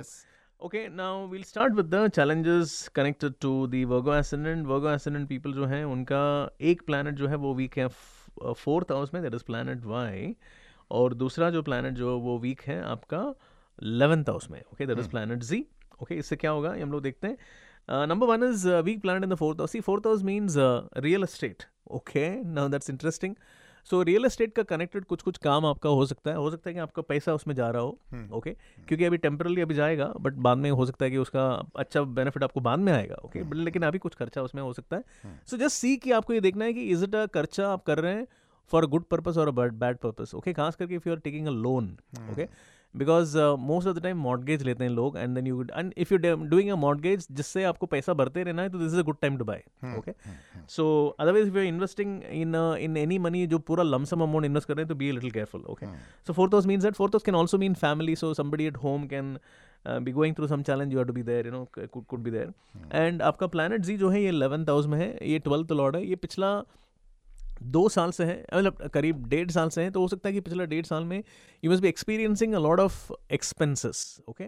Okay, 0.60 0.82
now 0.98 1.14
we'll 1.30 1.46
start 1.50 1.78
with 1.78 1.88
the 1.92 2.00
challenges 2.16 2.74
connected 2.98 3.38
to 3.44 3.52
the 3.70 3.80
Virgo 3.92 4.12
ascendant. 4.16 4.68
Virgo 4.72 4.90
ascendant 4.90 5.28
people 5.30 5.54
जो 5.56 5.66
हैं 5.66 5.84
उनका 5.86 6.20
एक 6.72 6.82
planet 6.90 7.16
जो 7.22 7.28
है 7.28 7.36
वो 7.46 7.54
वीक 7.56 7.78
है 7.78 7.88
fourth 7.88 8.92
house 8.92 9.14
में 9.14 9.22
that 9.24 9.34
is 9.34 9.44
planet 9.44 9.86
Y 9.86 10.36
और 10.92 11.14
दूसरा 11.14 11.50
जो 11.50 11.62
प्लानट 11.62 11.96
जो 11.96 12.18
वो 12.20 12.38
वीक 12.40 12.62
है 12.62 12.82
आपका 12.86 13.24
इलेवेंथ 13.80 14.30
हाउस 14.30 14.50
में 14.52 14.62
okay 14.64 14.86
that 14.86 15.00
is 15.00 15.10
planet 15.10 15.44
G 15.44 15.66
okay 16.02 16.16
इससे 16.16 16.36
क्या 16.36 16.52
होगा? 16.52 16.74
हम 16.82 16.92
लोग 16.92 17.02
देखते 17.02 17.28
हैं। 17.28 18.08
Number 18.08 18.28
one 18.28 18.44
is 18.44 18.68
weak 18.70 19.02
planet 19.02 19.24
in 19.24 19.30
the 19.30 19.36
fourth 19.36 19.60
house 19.60 19.76
fourth 19.86 20.08
house 20.08 20.24
means 20.24 20.56
real 21.00 21.24
estate 21.24 21.64
okay 21.92 22.30
now 22.44 22.70
that's 22.70 22.90
interesting 22.90 23.36
so 23.88 24.02
real 24.04 24.26
estate 24.26 24.54
का 24.54 24.64
कनेक्टेड 24.64 25.06
कुछ 25.06 25.22
कुछ 25.22 25.38
काम 25.38 25.66
आपका 25.66 25.90
हो 25.90 26.06
सकता 26.06 26.32
है। 26.32 26.38
हो 26.38 26.50
सकता 26.52 26.70
है 26.70 26.74
कि 26.74 26.80
आपका 26.80 27.02
पैसा 27.02 27.34
उसमें 27.34 27.54
जा 27.56 27.70
रहा 27.70 27.82
हो 27.82 27.90
ओके 27.90 28.16
हम्म। 28.16 28.40
okay? 28.40 28.54
क्योंकि 28.88 29.06
अभी 29.06 29.18
टेम्परली 29.18 29.62
अभी 29.62 29.74
जाएगा 29.74 30.12
बट 30.20 30.34
बाद 30.40 30.58
में 30.58 30.70
हो 30.72 30.86
सकता 30.86 31.06
है 31.06 31.12
कि 31.12 31.18
उसका 31.18 31.46
अच्छा 31.76 32.02
बेनिफिट 32.02 32.44
आपको 32.44 32.60
बाद 32.60 32.80
में 32.80 32.92
आएगा 32.94 33.16
ओके 33.16 33.40
okay? 33.40 33.52
बट 33.52 33.58
लेकिन 33.58 33.84
अभी 33.84 33.98
कुछ 33.98 34.16
खर्चा 34.16 34.42
उसमें 34.42 34.62
हो 34.62 34.74
सकता 34.74 34.96
है। 34.96 35.04
सो 35.48 35.58
जस्ट 35.58 35.78
सी 35.78 35.96
कि 35.98 36.12
आपको 36.12 36.34
ये 36.34 36.42
देखना 36.42 36.66
है 36.66 36.74
कि 36.74 36.84
इज़ 36.90 37.04
इट 37.04 37.16
अ 37.16 37.26
खर्चा 37.34 37.70
आप 37.70 37.84
कर 37.84 38.00
रहे 38.00 38.14
हैं 38.14 38.28
फॉर 38.72 38.86
गुड 38.88 39.04
पर्पज 39.06 39.38
और 39.38 39.52
बैड 39.52 39.98
पर्पज 39.98 40.36
ओके 40.36 40.54
खास 40.54 40.76
करके 40.76 40.96
if 40.96 41.10
you 41.10 41.16
are 41.16 41.20
taking 41.20 41.48
a 41.48 41.52
loan 41.64 41.98
okay 42.32 42.48
because 42.96 43.38
most 43.60 43.88
of 43.88 43.98
the 43.98 44.02
time 44.04 44.18
mortgage 44.18 44.64
लेते 44.64 44.84
हैं 44.84 44.92
लोग 44.92 45.18
and 45.18 45.36
then 45.36 45.48
you 45.48 45.64
and 45.74 45.94
if 45.98 46.14
you 46.14 46.18
doing 46.18 46.70
a 46.70 46.76
mortgage 46.76 47.28
जिससे 47.32 47.64
आपको 47.64 47.86
पैसा 47.86 48.14
भरते 48.14 48.44
रहना 48.44 48.62
है 48.62 48.70
तो 48.70 48.80
this 48.80 48.94
is 48.94 49.00
a 49.00 49.04
good 49.04 49.18
time 49.22 49.38
to 49.38 49.46
buy 49.46 49.64
okay 49.98 50.14
so 50.70 50.86
otherwise 51.20 51.48
if 51.48 51.58
you 51.58 51.64
investing 51.64 52.22
in 52.24 52.56
in 52.80 52.98
any 52.98 53.20
money 53.20 53.46
जो 53.48 53.60
पूरा 53.60 53.84
लमसम 53.84 54.22
अमाउंट 54.22 54.46
इन्वेस्ट 54.46 54.68
कर 54.68 54.74
रहे 54.74 54.84
हैं 54.84 54.90
तो 54.90 54.96
be 54.96 55.10
a 55.10 55.14
little 55.14 55.32
careful 55.32 55.62
okay 55.70 55.86
so 56.28 56.34
fourth 56.34 56.54
house 56.54 56.66
means 56.66 56.84
that 56.84 56.96
fourth 56.96 57.16
house 57.16 57.24
can 57.24 57.36
also 57.36 57.58
mean 57.58 57.74
family 57.76 58.16
so 58.16 58.34
somebody 58.34 58.66
at 58.66 58.78
home 58.78 59.08
can 59.08 59.38
be 59.86 60.12
going 60.12 60.36
through 60.36 60.48
some 60.48 60.62
challenge 60.62 60.94
you 60.94 61.00
have 61.00 61.08
to 61.08 61.14
be 61.14 61.24
there 61.24 61.46
you 61.46 61.52
know 61.52 61.68
could 61.78 62.20
be 62.20 62.32
there 62.32 62.54
and 62.94 63.22
आपका 63.22 63.48
planet 63.48 63.82
G 63.82 63.98
जो 63.98 64.10
है 64.10 64.22
ये 64.24 64.30
eleventh 64.30 64.70
house 64.70 64.86
में 64.88 64.98
है 65.00 65.16
ये 65.30 65.40
twelfth 65.40 65.72
Lord 65.72 65.96
है 65.96 66.06
ये 66.06 66.16
पिछला 66.16 66.54
दो 67.62 67.90
साल 67.90 68.12
से 68.12 68.26
है 68.26 68.46
मतलब 68.56 68.90
करीब 68.94 69.28
डेढ़ 69.28 69.52
साल 69.52 69.70
से 69.70 69.84
है 69.84 69.92
तो 69.92 70.02
हो 70.02 70.08
सकता 70.08 70.30
है 70.30 70.34
कि 70.34 70.40
पिछला 70.40 70.66
डेढ़ 70.66 70.86
साल 70.86 71.04
में 71.04 71.24
you 71.64 71.72
must 71.72 71.82
be 71.82 71.88
experiencing 71.88 72.54
a 72.54 72.60
lot 72.60 72.80
of 72.80 73.12
expenses 73.32 74.22
okay 74.30 74.46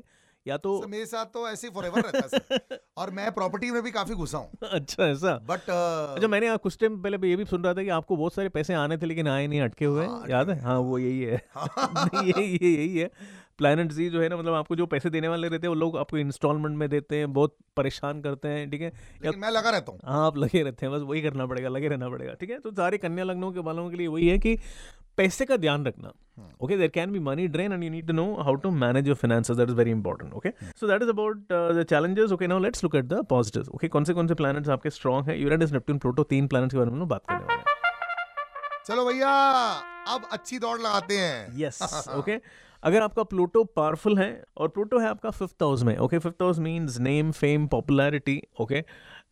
या 0.47 0.57
तो 0.57 0.81
सर, 0.81 0.87
मेरे 0.87 1.05
साथ 1.05 1.25
तो 1.25 1.49
ऐसे 1.49 1.69
फॉरएवर 1.69 2.01
रहता 2.01 2.29
है 2.33 2.79
और 2.97 3.11
मैं 3.11 3.31
प्रॉपर्टी 3.31 3.71
में 3.71 3.81
भी 3.83 3.91
काफ़ी 3.91 4.15
घुसा 4.15 4.37
हूँ। 4.37 4.51
अच्छा 4.63 5.07
ऐसा? 5.07 5.37
बट 5.37 5.69
अच्छा 5.69 6.27
मैंने 6.27 6.57
कुछ 6.57 6.77
टाइम 6.77 7.01
पहले 7.01 7.27
ये 7.29 7.35
भी 7.35 7.45
सुन 7.45 7.63
रहा 7.63 7.73
था 7.73 7.83
कि 7.83 7.89
आपको 7.89 8.15
बहुत 8.15 8.33
सारे 8.33 8.49
पैसे 8.49 8.73
आने 8.73 8.97
थे 8.97 9.05
लेकिन 9.05 9.27
आए 9.27 9.47
नहीं 9.47 9.61
अटके 9.61 9.85
हुए 9.85 10.05
हाँ, 10.05 10.25
याद 10.29 10.49
है? 10.49 10.59
हाँ। 10.61 10.77
वो 10.79 10.97
यही 10.97 11.21
है। 11.21 11.41
यही 12.15 12.43
यही 12.43 12.75
यही 12.75 12.97
है। 12.97 13.09
प्लानट 13.57 13.91
जी 13.91 14.09
जो 14.09 14.21
है 14.21 14.27
ना 14.29 14.37
मतलब 14.37 14.53
आपको 14.53 14.75
जो 14.75 14.85
पैसे 14.93 15.09
देने 15.09 15.27
वाले 15.27 15.47
रहते 15.47 15.67
हैं 15.67 15.69
वो 15.69 15.79
लोग 15.79 15.97
आपको 15.97 16.17
इंस्टॉलमेंट 16.17 16.77
में 16.77 16.87
देते 16.89 17.15
हैं 17.17 17.31
बहुत 17.33 17.55
परेशान 17.77 18.21
करते 18.21 18.47
हैं 18.47 18.69
ठीक 18.71 18.81
है? 18.81 18.91
या 19.25 19.31
मैं 19.37 19.51
लगा 19.51 19.69
रहता 19.69 19.91
हूँ। 19.91 19.99
हाँ 20.05 20.25
आप 20.25 20.37
लगे 20.37 20.63
रहते 20.63 20.85
हैं 20.85 20.95
बस 20.95 21.01
वही 21.09 21.21
करना 21.21 21.45
पड़ेगा 21.45 21.69
लगे 21.69 21.87
रहना 21.87 22.09
पड़ेगा 22.09 22.33
ठीक 22.41 22.49
है? 22.49 22.57
तो 22.59 22.71
सारे 22.71 22.97
कन्या 22.97 23.23
लग्नों 23.25 23.51
के 23.51 23.59
वालों 23.69 23.89
के 23.89 23.97
लिए 23.97 24.07
वही 24.07 24.27
है 24.27 24.37
कि 24.39 24.57
पैसे 25.17 25.45
का 25.45 25.57
ध्यान 25.57 25.85
रखना 25.85 26.11
okay 26.63 26.77
there 26.77 26.87
can 26.89 27.11
be 27.11 27.19
money 27.19 27.47
drain 27.47 27.73
and 27.73 27.83
you 27.83 27.89
need 27.89 28.07
to 28.07 28.13
know 28.13 28.25
how 28.43 28.55
to 28.63 28.69
manage 28.83 29.07
your 29.07 29.15
finances 29.15 29.57
that 29.57 29.69
is 29.69 29.75
very 29.75 29.91
important 29.91 30.33
okay 30.33 30.49
so 30.79 30.87
that 30.87 31.01
is 31.01 31.09
about 31.09 31.37
the 31.51 31.85
challenges 31.89 32.31
okay 32.31 32.47
now 32.47 32.59
let's 32.59 32.83
look 32.83 32.95
at 32.95 33.05
the 33.05 33.23
positives 33.29 33.69
okay 33.69 33.87
कौन 33.87 34.03
से 34.03 34.13
कौन 34.13 34.27
से 34.27 34.33
planets 34.33 34.69
आपके 34.69 34.89
strong 34.89 35.29
है? 35.29 35.39
Uranus 35.41 35.71
Neptune 35.71 35.97
Pluto 35.97 36.23
तीन 36.33 36.47
planets 36.47 36.73
के 36.73 36.79
बारे 36.79 36.91
में 36.91 37.07
बात 37.07 37.23
करने 37.29 37.45
वाले 37.45 37.53
हैं। 37.53 37.81
चलो 38.87 39.05
भैया 39.05 39.29
अब 40.13 40.27
अच्छी 40.31 40.57
दौड़ 40.59 40.79
लगाते 40.79 41.17
हैं। 41.17 41.47
यस 41.59 42.07
ओके 42.17 42.37
अगर 42.83 43.01
आपका 43.01 43.23
प्लूटो 43.23 43.63
पावरफुल 43.75 44.17
है 44.17 44.43
और 44.57 44.67
प्लूटो 44.67 44.99
है 44.99 45.07
आपका 45.07 45.29
फिफ्थ 45.31 45.63
हाउस 45.63 45.83
में 45.83 45.97
okay 45.97 46.19
fifth 46.19 46.41
house 46.41 46.59
means 46.59 46.99
name 46.99 47.31
fame 47.31 47.67
popularity 47.67 48.41
okay 48.61 48.83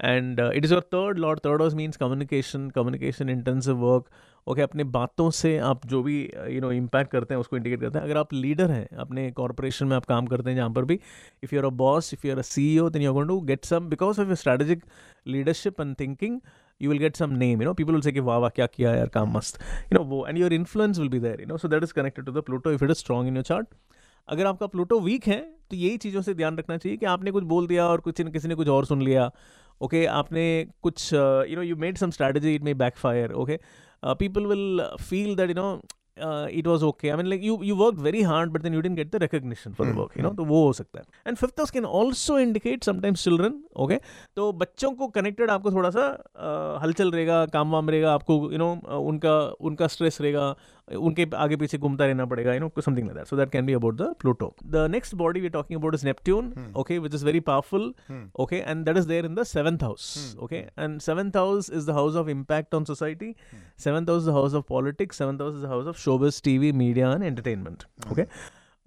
and 0.03 0.39
it 0.39 0.65
is 0.65 0.73
your 0.73 0.83
third 0.93 1.19
lord 1.19 1.39
third 1.45 1.61
house 1.61 1.73
means 1.73 1.97
communication 1.97 2.69
communication 2.69 3.29
intensive 3.29 3.75
work 3.85 4.09
okay 4.47 4.61
अपने 4.61 4.83
बातों 4.93 5.29
से 5.31 5.57
आप 5.59 5.85
जो 5.87 6.01
भी 6.03 6.17
यू 6.49 6.61
नो 6.61 6.71
इम्पैक्ट 6.71 7.11
करते 7.11 7.33
हैं, 7.33 7.41
उसको 7.41 7.57
इंडिकेट 7.57 7.81
करते 7.81 7.99
हैं। 7.99 8.05
अगर 8.05 8.17
आप 8.17 8.33
लीडर 8.33 8.71
हैं, 8.71 8.87
अपने 8.97 9.29
कॉरपोरेशन 9.31 9.87
में 9.87 9.95
आप 9.95 10.05
काम 10.05 10.27
करते 10.27 10.49
हैं, 10.49 10.57
जहाँ 10.57 10.69
पर 10.69 10.85
भी 10.85 10.99
if 11.43 11.55
you 11.55 11.61
are 11.61 11.65
a 11.65 11.69
boss 11.83 12.13
if 12.13 12.25
you 12.27 12.33
are 12.33 12.39
a 12.39 12.43
C 12.43 12.77
O 12.79 12.89
then 12.89 13.01
you 13.01 13.13
going 13.13 13.27
to 13.29 13.39
get 13.41 13.65
some 13.65 13.89
because 13.89 14.21
of 14.21 14.27
your 14.27 14.35
strategic 14.37 14.83
leadership 15.27 15.81
and 15.81 15.95
thinking 15.99 16.39
you 16.81 16.91
will 16.91 17.01
get 17.01 17.21
some 17.21 17.37
name 17.41 17.61
you 17.61 17.67
know 17.67 17.73
people 17.79 17.97
will 17.97 18.05
say 18.07 18.13
वाह 18.29 18.37
वाह 18.37 18.49
क्या 18.57 18.65
किया 18.75 18.93
यार 18.95 19.09
काम 19.17 19.39
you 19.39 19.97
know 19.97 20.03
wo 20.11 20.23
and 20.29 20.43
your 20.43 20.51
influence 20.59 21.01
will 21.03 21.13
be 21.15 21.19
there 21.19 21.39
you 21.39 21.49
know 21.51 21.61
so 21.63 21.71
that 21.73 21.87
is 21.87 21.93
connected 21.93 22.25
to 22.25 22.31
the 22.31 22.43
Pluto 22.49 22.75
if 22.77 22.85
it 22.87 22.91
is 22.91 23.03
strong 23.05 23.31
in 23.31 23.41
your 23.41 23.47
chart 23.51 23.73
अगर 24.29 24.45
आपका 24.45 24.67
Pluto 24.67 24.99
week 24.99 25.27
है 25.27 25.39
तो 25.69 25.75
यही 25.75 25.97
चीज़ों 25.97 26.21
से 26.21 26.33
ध्यान 26.33 26.57
रखना 26.57 26.77
चाहिए 26.77 26.97
कि 26.97 27.05
आपने 27.05 27.31
कुछ 27.31 27.43
बोल 27.43 27.67
दिया 27.67 27.87
और 27.87 28.01
कुछ 28.01 28.21
किसी 28.21 28.47
ने 28.47 28.55
कुछ 28.55 28.67
और 28.67 28.85
सुन 28.85 29.01
लिया 29.01 29.25
ओके 29.81 29.97
okay, 29.97 30.09
आपने 30.13 30.43
कुछ 30.81 31.13
you 31.13 31.55
know 31.55 31.61
you 31.61 31.75
made 31.75 31.97
some 31.97 32.11
strategy 32.11 32.53
it 32.55 32.63
may 32.63 32.73
backfire 32.81 33.31
okay 33.43 33.59
people 34.19 34.45
will 34.45 34.81
feel 35.01 35.35
that 35.35 35.49
you 35.49 35.55
know 35.55 35.69
uh, 36.17 36.47
it 36.51 36.67
was 36.67 36.83
okay. 36.83 37.11
I 37.11 37.15
mean, 37.15 37.29
like 37.29 37.41
you 37.41 37.63
you 37.63 37.75
worked 37.75 37.99
very 37.99 38.21
hard, 38.21 38.51
but 38.53 38.63
then 38.63 38.73
you 38.73 38.81
didn't 38.81 38.95
get 38.95 39.11
the 39.11 39.19
recognition 39.19 39.73
for 39.73 39.85
mm. 39.85 39.91
the 39.91 39.99
work. 39.99 40.15
You 40.15 40.23
know, 40.23 40.33
तो 40.35 40.45
वो 40.45 40.65
हो 40.65 40.73
सकता 40.73 40.99
है. 40.99 41.05
And 41.25 41.39
fifth 41.39 41.57
house 41.57 41.71
can 41.71 41.85
also 41.85 42.37
indicate 42.37 42.83
sometimes 42.83 43.23
children. 43.23 43.63
Okay, 43.77 43.99
तो 44.35 44.51
बच्चों 44.53 44.91
को 44.91 45.11
connected 45.17 45.49
आपको 45.49 45.71
थोड़ा 45.71 45.89
सा 45.89 46.05
uh, 46.17 46.83
हलचल 46.83 47.11
रहेगा, 47.11 47.45
काम 47.45 47.71
वाम 47.71 47.89
रहेगा, 47.89 48.13
आपको 48.13 48.51
you 48.51 48.59
know 48.59 48.71
uh, 48.83 48.99
उनका 49.11 49.55
उनका 49.61 49.85
stress 49.85 50.21
रहेगा, 50.21 50.55
उनके 50.95 51.25
आगे 51.35 51.55
पीछे 51.55 51.77
घूमता 51.77 52.05
रहना 52.05 52.25
पड़ेगा. 52.25 52.53
You 52.53 52.59
know, 52.59 52.81
something 52.81 53.05
like 53.05 53.15
that. 53.15 53.27
So 53.27 53.35
that 53.35 53.51
can 53.51 53.65
be 53.65 53.73
about 53.73 53.97
the 53.97 54.13
Pluto. 54.15 54.55
The 54.63 54.87
next 54.87 55.13
body 55.13 55.41
we're 55.41 55.49
talking 55.49 55.75
about 55.75 55.95
is 55.95 56.03
Neptune. 56.03 56.51
Hmm. 56.51 56.75
Okay, 56.75 56.99
which 56.99 57.13
is 57.13 57.23
very 57.23 57.41
powerful. 57.41 57.93
Hmm. 58.07 58.23
Okay, 58.39 58.61
and 58.61 58.85
that 58.85 58.97
is 58.97 59.07
there 59.07 59.25
in 59.25 59.35
the 59.35 59.45
seventh 59.45 59.81
house. 59.81 60.35
Hmm. 60.35 60.43
Okay, 60.43 60.67
and 60.77 61.01
seventh 61.01 61.35
house 61.35 61.69
is 61.69 61.85
the 61.85 61.93
house 61.93 62.15
of 62.15 62.29
impact 62.29 62.73
on 62.73 62.85
society. 62.85 63.35
Hmm. 63.51 63.57
Seventh 63.77 64.09
house 64.09 64.19
is 64.19 64.25
the 64.25 64.33
house 64.33 64.53
of 64.53 64.67
politics. 64.67 65.17
Seventh 65.17 65.39
house 65.39 65.53
is 65.53 65.61
the 65.61 65.67
house 65.67 65.87
of 65.87 65.97
showbiz, 65.97 66.41
TV, 66.41 66.73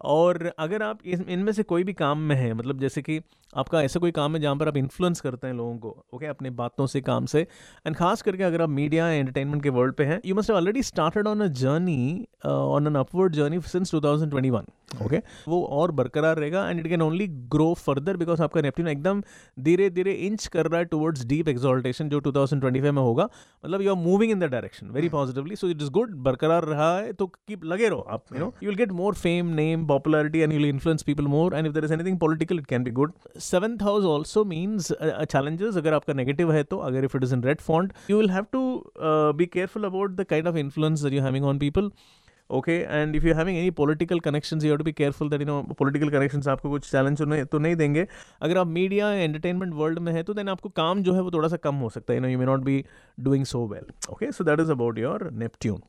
Okay. 0.05 0.13
और 0.13 0.53
अगर 0.59 0.83
आप 0.83 0.99
इनमें 1.07 1.53
से 1.53 1.63
कोई 1.63 1.85
भी 1.85 1.93
काम 1.93 2.19
में 2.19 2.37
हैं 2.37 2.53
मतलब 2.53 2.79
जैसे 2.79 3.03
कि 3.03 3.21
आपका 3.57 3.83
ऐसा 3.83 4.01
कोई 4.01 4.11
काम 4.11 4.35
है 4.35 4.41
जहाँ 4.41 4.57
पर 4.57 4.69
आप 4.69 4.77
इन्फ्लुएंस 4.77 5.21
करते 5.21 5.47
हैं 5.47 5.55
लोगों 5.55 5.79
को 5.79 6.05
ओके 6.15 6.27
अपने 6.27 6.51
बातों 6.51 6.87
से, 6.87 7.01
काम 7.01 7.27
से 7.27 7.47
एंड 7.87 7.97
खास 7.97 8.23
करके 8.23 8.43
अगर 8.43 8.63
आप 8.63 8.69
मीडिया 8.69 9.09
एंटरटेनमेंट 9.09 9.63
के 9.63 9.69
वर्ल्ड 9.69 9.95
पे 9.95 10.05
हैं 10.05 10.21
you 10.27 10.35
must 10.35 10.51
already 10.51 10.83
started 10.83 11.27
on 11.27 11.41
a 11.41 11.47
journey 11.47 12.27
on 12.47 12.87
an 12.87 12.95
upward 12.95 13.33
journey 13.33 13.61
since 13.61 13.95
2021 13.95 14.63
okay 14.95 15.17
okay? 15.17 15.49
वो 15.49 15.63
और 15.73 15.91
बरकरार 15.93 16.37
रहेगा 16.37 16.69
and 16.71 16.81
it 16.81 16.89
can 16.89 17.03
only 17.03 17.27
grow 17.55 17.73
further 17.77 18.17
because 18.17 18.43
आपका 18.43 18.61
नेपट्टून 18.61 18.89
एकदम 18.89 19.23
धीरे 19.65 19.89
धीरे 19.91 20.13
इंच 20.27 20.47
कर 20.47 20.67
रहा 20.67 20.79
है 20.79 20.85
टुवर्ड्स 20.87 21.25
डीप 21.27 21.49
एक्सॉल्टेशन 21.49 22.09
जो 22.09 22.21
2025 22.21 22.91
में 22.91 23.03
होगा। 23.03 23.25
मतलब 23.65 23.83
you 23.83 23.91
are 23.91 23.97
moving 23.99 24.33
in 24.33 24.39
the 24.39 24.51
direction 24.51 24.91
very 24.91 25.09
positively 25.09 25.57
so 25.57 25.69
it 25.69 25.83
is 25.83 25.91
good 25.91 26.15
बरकरार 26.25 26.65
रहा 26.65 26.97
है 26.97 27.13
तो 27.13 27.27
कीप 27.27 27.65
लगे 27.65 27.89
रहो 27.89 28.01
आप 28.11 28.25
you 28.33 28.39
know 28.39 28.53
you 28.63 28.69
will 28.69 28.79
get 28.79 28.93
more 28.93 29.15
fame 29.17 29.47
name 29.57 29.87
popularity 29.87 30.39
and 30.39 30.53
you 30.53 30.59
will 30.59 30.69
influence 30.69 31.03
people 31.03 31.27
more 31.29 31.57
and 31.57 31.67
if 31.67 31.75
there 31.75 31.85
is 31.85 31.93
anything 31.95 32.19
political 32.19 32.59
it 32.59 32.67
can 32.67 32.85
be 32.85 32.91
good 32.93 33.13
seventh 33.43 33.83
house 33.83 34.05
also 34.07 34.45
means 34.45 34.93
challenges 34.93 35.77
अगर 35.77 35.95
आपका 35.95 36.13
negative 36.15 36.53
है 36.53 36.63
तो 36.65 36.79
अगर 36.91 37.05
if 37.05 37.17
it 37.17 37.25
is 37.25 37.35
in 37.35 37.43
red 37.43 37.61
font 37.61 37.93
you 38.11 38.19
will 38.19 38.31
have 38.31 38.47
to 38.53 38.63
be 39.37 39.47
careful 39.47 39.85
about 39.85 40.17
the 40.17 40.25
kind 40.31 40.49
of 40.49 40.57
influence 40.57 41.05
you 41.05 41.23
having 41.23 41.45
on 41.45 41.59
people 41.59 41.91
okay 42.51 42.79
and 42.81 43.17
if 43.17 43.27
you 43.27 43.35
having 43.35 43.59
any 43.59 43.71
political 43.79 44.21
connections 44.25 44.65
you 44.65 44.73
have 44.73 44.81
to 44.81 44.87
be 44.87 44.95
careful 44.97 45.31
that 45.31 45.45
you 45.45 45.49
know 45.49 45.59
political 45.81 46.11
connections 46.15 46.49
आपको 46.49 46.71
कुछ 46.71 46.91
challenge 46.91 47.19
तो 47.19 47.25
नहीं 47.25 47.45
तो 47.45 47.59
नहीं 47.59 47.77
देंगे। 47.77 48.07
अगर 48.43 48.59
आप 48.59 48.67
media 48.69 49.11
entertainment 49.13 49.75
world 49.75 49.99
में 49.99 50.13
है 50.13 50.23
तो 50.23 50.35
देन 50.35 50.49
आपको 50.49 50.69
काम 50.77 51.03
जो 51.03 51.15
है 51.15 51.21
वो 51.21 51.31
थोड़ा 51.31 51.49
सा 51.49 51.57
कम 51.65 51.75
हो 51.77 51.89
सकता 51.91 52.13
है। 52.13 52.19
You 52.19 52.23
know 52.23 52.29
you 52.29 52.39
may 52.39 52.45
not 52.47 52.61
be 52.65 52.85
doing 53.21 53.45
so 53.45 53.67
well 53.67 53.87
okay 54.13 54.31
so 54.33 54.45
that 54.45 54.61
is 54.61 54.71
about 54.73 54.99
your 54.99 55.31
Neptune 55.33 55.83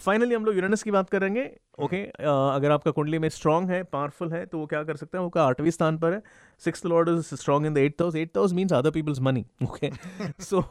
finally 0.00 0.34
हम 0.34 0.44
लोग 0.44 0.54
यूरेनस 0.54 0.82
की 0.82 0.90
बात 0.90 1.08
करेंगे। 1.10 1.42
ओके 1.82 2.02
okay, 2.02 2.20
uh, 2.20 2.54
अगर 2.54 2.70
आपका 2.70 2.90
कुंडली 2.90 3.18
में 3.18 3.28
स्ट्रॉन्ग 3.28 3.70
है 3.70 3.82
पावरफुल 3.84 4.32
है 4.32 4.44
तो 4.46 4.58
वो 4.58 4.66
क्या 4.66 4.82
कर 4.82 4.96
सकते 4.96 5.18
हैं? 5.18 5.22
वो 5.24 5.30
का 5.30 5.44
आठवीं 5.44 5.70
स्थान 5.70 5.98
पर 5.98 6.12
है। 6.12 6.22
Six 6.62 6.84
lord 6.86 7.08
is 7.08 7.34
strong 7.34 7.66
in 7.66 7.74
the 7.74 7.78
eight 7.78 8.02
house 8.02 8.14
eight 8.16 8.36
house 8.36 8.52
means 8.52 8.72
other 8.72 8.90
people's 8.90 9.20
money 9.20 9.44
okay 9.64 9.90
so 10.44 10.62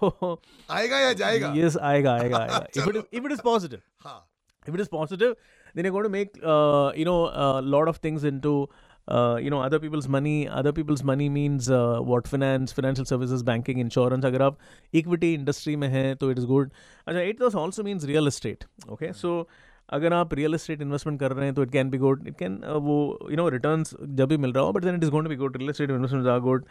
आएगा 0.70 1.00
या 1.00 1.12
जाएगा? 1.14 1.54
यस 1.56 1.74
yes, 1.74 1.82
आएगा 1.82 2.14
आएगा 2.14 2.38
आएगा। 2.38 2.66
इफ़ 2.78 3.26
इट 3.26 3.32
इज़ 3.32 3.42
पॉजिटिव 3.44 3.80
हाँ। 4.06 4.20
if 4.68 4.74
it 4.74 4.80
is 4.80 4.88
positive 4.88 5.36
then 5.74 5.86
you're 5.86 5.92
going 5.92 6.04
to 6.04 6.10
make 6.10 6.38
uh, 6.44 6.92
you 6.96 7.06
know 7.06 7.26
a 7.28 7.62
lot 7.62 7.88
of 7.88 7.98
things 7.98 8.24
into 8.24 8.70
uh, 9.08 9.38
you 9.42 9.50
know 9.50 9.62
other 9.62 9.80
people's 9.80 10.08
money. 10.08 10.48
Other 10.48 10.72
people's 10.72 11.04
money 11.04 11.30
means 11.30 11.70
uh, 11.70 12.00
what? 12.00 12.28
Finance 12.28 12.74
financial 12.74 13.06
services 13.06 13.44
banking 13.44 13.80
insurance. 13.80 14.26
Agar 14.26 14.56
equity 14.94 15.34
industry 15.34 15.76
mein 15.76 15.92
hai, 15.92 16.16
it 16.20 16.38
is 16.38 16.46
good. 16.46 16.72
Achha, 17.08 17.28
it 17.30 17.42
also 17.42 17.84
means 17.84 18.06
real 18.06 18.28
estate. 18.28 18.66
Okay? 18.90 19.14
So 19.14 19.48
अगर 19.90 20.14
आप 20.14 20.34
real 20.34 20.54
estate 20.54 20.82
investment 20.82 21.20
कर 21.20 21.32
रहे 21.32 21.46
हैं 21.46 21.54
तो 21.56 21.64
it 21.64 21.72
can 21.72 21.90
be 21.90 21.98
good 21.98 22.28
it 22.28 22.38
can 22.38 22.56
वो 22.82 23.28
you 23.32 23.38
know 23.38 23.48
return 23.50 23.84
जब 24.16 24.30
भी 24.30 24.38
मिल 24.38 24.54
रहा 24.54 24.64
हो 24.64 24.72
but 24.72 24.84
then 24.84 24.96
it 24.96 25.04
is 25.04 25.12
going 25.12 25.26
to 25.26 25.30
be 25.30 25.36
good 25.36 25.58
real 25.58 25.70
estate 25.70 25.90
investment 25.90 26.28
are 26.28 26.40
good 26.40 26.66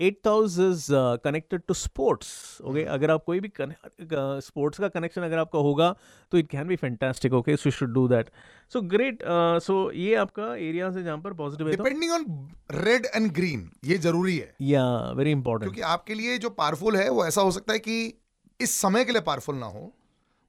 eighth 0.00 0.20
house 0.26 0.60
is 0.60 0.86
connected 1.24 1.62
to 1.68 1.74
sports 1.74 2.60
okay 2.64 2.84
अगर 2.84 3.10
आप 3.10 3.24
कोई 3.24 3.40
भी 3.40 3.52
स्पोर्ट्स 3.58 4.80
का 4.80 4.88
कनेक्शन 4.88 5.22
अगर 5.22 5.38
आपका 5.38 5.58
होगा 5.58 5.94
तो 6.32 6.38
it 6.38 6.48
can 6.50 6.68
be 6.68 6.76
fantastic 6.76 7.32
okay 7.32 7.56
so 7.56 7.70
should 7.70 7.92
do 7.92 8.06
that 8.08 8.30
so 8.72 8.80
great 8.80 9.22
so 9.62 9.90
ये 9.92 10.14
आपका 10.14 10.54
एरिया 10.56 10.88
है 10.88 11.04
जहाँ 11.04 11.18
पर 11.18 11.32
positive 11.34 11.70
depending 11.70 12.12
on 12.12 12.24
red 12.70 13.06
and 13.16 13.30
green 13.32 13.70
ये 13.84 13.98
ज़रूरी 13.98 14.36
है। 14.38 14.54
या 14.62 14.86
वेरी 15.12 15.30
इंपॉर्टेंट 15.30 15.72
क्योंकि 15.72 15.90
आपके 15.90 16.14
लिए 16.14 16.38
जो 16.38 16.50
पावरफुल 16.50 16.96
है 16.96 17.08
वो 17.10 17.26
ऐसा 17.26 17.40
हो 17.40 17.50
सकता 17.50 17.72
है 17.72 17.78
कि 17.78 18.14
इस 18.60 18.80
समय 18.80 19.04
के 19.04 19.12
लिए 19.12 19.22
पावरफुल 19.22 19.56
ना 19.56 19.66
हो 19.66 19.92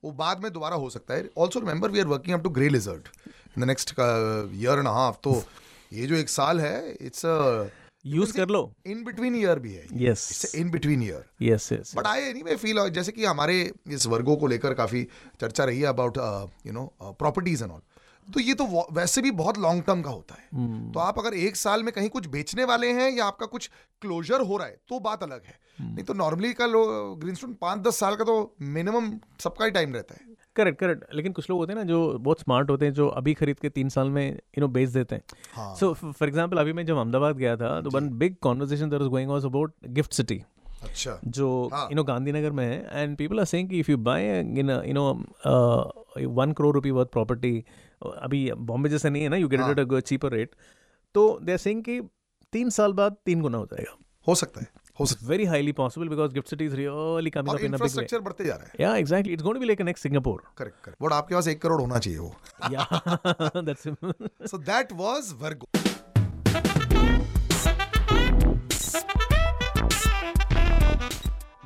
वो 0.03 0.12
बाद 0.19 0.43
में 0.43 0.51
दोबारा 0.53 0.75
हो 0.75 0.89
सकता 0.89 1.13
है। 1.13 1.29
Also 1.38 1.59
remember 1.59 1.91
we 1.91 1.99
are 1.99 2.07
working 2.07 2.38
up 2.38 2.43
to 2.43 2.49
grey 2.57 2.69
lizard 2.69 3.07
in 3.27 3.62
the 3.62 3.67
next 3.67 3.93
year 3.99 4.79
and 4.79 4.88
half 4.88 5.17
तो 5.23 5.41
ये 5.93 6.05
जो 6.07 6.15
एक 6.15 6.29
साल 6.29 6.59
है 6.62 6.91
इट्स 7.01 7.25
यूज़ 8.05 8.33
कर 8.33 8.49
लो। 8.49 8.62
इन 8.88 9.03
बिटवीन 9.03 9.35
ईयर 9.35 9.59
भी 9.59 9.73
है। 9.73 9.85
Yes 10.01 10.27
it's 10.31 10.55
in 10.55 10.69
between 10.71 11.01
year 11.03 11.25
yes 11.41 11.71
yes 11.71 11.93
but 11.97 12.07
I 12.07 12.21
any 12.23 12.55
feel 12.55 12.88
जैसे 12.89 13.12
कि 13.12 13.25
हमारे 13.25 13.55
इस 13.88 14.05
वर्गों 14.07 14.35
को 14.38 14.47
लेकर 14.47 14.73
काफ़ी 14.73 15.03
चर्चा 15.41 15.63
रही 15.63 15.79
है 15.79 15.88
about 15.88 16.17
you 16.67 16.73
know 16.73 16.85
properties 17.01 17.63
and 17.63 17.71
all 17.71 17.81
तो 18.29 18.39
ये 18.39 18.53
तो 18.53 18.65
वैसे 18.93 19.21
भी 19.21 19.31
बहुत 19.33 19.57
लॉन्ग 19.59 19.83
टर्म 19.83 20.01
का 20.01 20.09
होता 20.11 20.35
है। 20.35 20.91
तो 20.91 20.99
आप 20.99 21.19
अगर 21.19 21.33
एक 21.35 21.55
साल 21.55 21.83
में 21.83 21.91
कहीं 21.93 22.09
कुछ 22.09 22.27
बेचने 22.29 22.63
वाले 22.65 22.91
हैं 22.93 23.09
या 23.11 23.25
आपका 23.25 23.45
कुछ 23.47 23.69
क्लोजर 24.01 24.41
हो 24.41 24.57
रहा 24.57 24.67
है 24.67 24.77
तो 24.89 24.99
बात 25.01 25.23
अलग 25.23 25.45
है। 25.45 25.57
नहीं 25.81 26.03
तो 26.03 26.13
नॉर्मली 26.15 26.53
का 26.53 26.65
लो 26.65 26.83
ग्रीनस्टोन 27.15 27.53
पाँच 27.61 27.79
दस 27.79 27.99
साल 27.99 28.15
का 28.15 28.23
तो 28.23 28.35
मिनिमम 28.61 29.11
सबका 29.39 29.65
ही 29.65 29.71
टाइम 29.71 29.93
रहता 29.93 30.13
है। 30.13 30.27
करेक्ट 30.55 30.79
करेक्ट 30.79 31.15
लेकिन 31.15 31.33
कुछ 31.33 31.49
लोग 31.49 31.59
होते 31.59 31.73
हैं 31.73 31.79
ना 31.79 31.85
जो 31.85 32.17
बहुत 32.19 32.39
स्मार्ट 32.39 32.69
होते 32.69 32.85
हैं 32.85 32.93
जो 32.93 33.07
अभी 33.09 33.33
खरीद 33.33 33.59
के 33.59 33.69
तीन 33.69 33.89
साल 33.89 34.09
में 34.09 34.27
यू 34.27 34.61
नो 34.61 34.67
बेच 34.69 34.89
देते 34.89 35.15
हैं। 35.15 35.73
सो 35.75 35.93
फॉर 35.93 36.27
एग्जांपल 36.27 36.57
अभी 36.57 36.73
मैं 36.73 36.85
जब 36.85 36.97
अहमदाबाद 36.97 37.37
गया 37.37 37.55
था 37.57 37.79
तो 37.81 37.89
one 37.89 38.09
big 38.19 38.35
conversation 38.41 38.89
there 38.89 38.97
was 38.97 39.09
going 39.09 39.29
was 39.31 39.45
about 39.45 39.73
gift 39.89 40.13
city 40.13 40.41
अच्छा। 40.83 41.19
जो 41.27 41.69
हाँ। 41.73 41.87
यू 41.91 41.95
नो 41.95 42.03
गांधीनगर 42.03 42.51
में 42.51 42.65
है 42.65 43.03
एंड 43.03 43.17
पीपल 43.17 43.39
आर 43.39 43.45
सेइंग 43.45 43.69
कि 43.69 43.79
if 43.79 43.91
you 43.91 43.97
buy 43.97 44.39
in 44.39 44.69
you 44.69 44.93
know 44.93 45.11
one 46.29 46.51
crore 46.51 46.73
rupee 46.75 46.91
worth 46.91 47.09
property 47.09 47.65
अभी 48.17 48.51
बॉम्बे 48.51 48.89
जैसे 48.89 49.09
नहीं 49.09 49.23
है 49.23 49.29
ना 49.29 49.35
यू 49.35 49.47
गेट 49.47 49.59
हाँ। 49.59 49.71
इट 49.71 49.79
एट 49.79 50.03
चीपर 50.03 50.31
रेट 50.31 50.55
तो 51.15 51.39
दे 51.43 51.51
आर 51.51 51.57
सेइंग 51.57 51.83
कि 51.83 52.01
तीन 52.53 52.69
साल 52.69 52.93
बाद 52.93 53.15
तीन 53.25 53.41
गुना 53.41 53.57
हो 53.57 53.65
जाएगा। 53.65 53.97
हो 54.27 54.35
सकता 54.35 54.61
है 54.61 54.67
हो 54.99 55.05
सकता 55.05 55.27
very 55.27 55.45
highly 55.45 55.71
possible 55.71 56.09
because 56.09 56.33
gift 56.33 56.49
city 56.49 56.65
is 56.65 56.75
really 56.75 57.29
coming 57.29 57.49
up 57.49 57.55
in 57.55 57.55
a 57.55 57.59
big 57.59 57.61
way 57.61 57.65
infrastructure 57.65 58.19
बढ़ते 58.19 58.45
जा 58.45 58.55
रहा 58.55 58.65
है। 58.65 58.71
Yeah 58.79 58.95
exactly 58.95 59.33
it's 59.33 59.43
going 59.43 59.55
to 59.55 59.59
be 59.59 59.65
like 59.65 59.81
next 59.81 60.03
Singapore 60.03 60.43
correct 60.57 60.83
correct 60.83 61.03
but 61.03 61.13
आपके 61.13 61.35
पास 61.35 61.47
एक 61.47 61.61
करोड़ 61.61 61.81
होना 61.81 61.99
चाहिए 61.99 62.19
वो। 62.19 62.35
Yeah 62.71 62.87
that's 63.61 63.87
So 64.51 64.59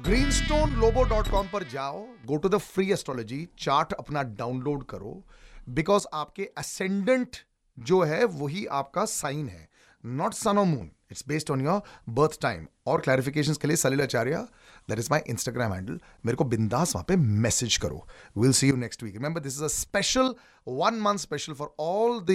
that 0.03 0.11
was 0.11 0.41
Virgo. 0.41 1.05
greenstonelobo.com 1.05 1.47
पर 1.53 1.63
जाओ 1.63 2.07
go 2.25 2.37
to 2.37 2.49
the 2.49 2.57
free 2.57 2.91
astrology 2.91 3.49
chart 3.59 3.93
अपना 3.93 4.23
डाउनलोड 4.23 4.83
करो 4.83 5.23
बिकॉज़ 5.69 6.05
आपके 6.13 6.49
असेंडेंट 6.57 7.35
जो 7.79 8.01
है, 8.01 8.25
वही 8.25 8.65
आपका 8.65 9.05
साइन 9.05 9.49
है 9.49 9.69
not 10.05 10.33
sun 10.33 10.57
of 10.57 10.67
moon 10.67 10.91
it's 11.11 11.27
based 11.27 11.51
on 11.51 11.61
your 11.61 11.81
birth 12.09 12.41
time 12.41 12.67
और 12.87 13.01
क्लैरिफिकेशन 13.01 13.53
के 13.53 13.67
लिए 13.67 13.77
Salil 13.77 14.01
Acharya 14.01 14.47
that 14.89 14.99
is 14.99 15.07
my 15.11 15.19
Instagram 15.29 15.73
handle 15.73 15.99
मेरे 16.25 16.35
को 16.35 16.43
बिंदास 16.43 16.95
वहाँ 16.95 17.05
पे 17.07 17.15
मैसेज 17.15 17.77
करो. 17.77 18.07
Will 18.37 18.51
see 18.51 18.69
you 18.69 18.75
next 18.75 19.03
week 19.03 19.13
remember 19.13 19.41
this 19.41 19.53
is 19.53 19.63
a 19.63 19.67
special 19.67 20.35
one 20.67 20.93
month 20.93 21.17
special 21.17 21.53
for 21.53 21.75
all 21.79 22.21
the 22.21 22.31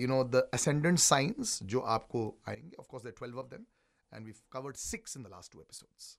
you 0.00 0.08
know 0.08 0.24
the 0.24 0.48
ascendant 0.54 0.98
science 0.98 1.58
जो 1.62 1.80
आपको 1.80 2.42
आएँगे. 2.48 2.76
Of 2.80 2.86
course 2.90 3.04
there 3.04 3.26
12 3.26 3.38
of 3.38 3.46
them 3.46 3.64
and 4.12 4.24
we've 4.24 4.42
covered 4.50 4.76
six 4.76 5.16
in 5.16 5.22
the 5.22 5.30
last 5.30 5.52
two 5.52 5.60
episodes. 5.60 6.18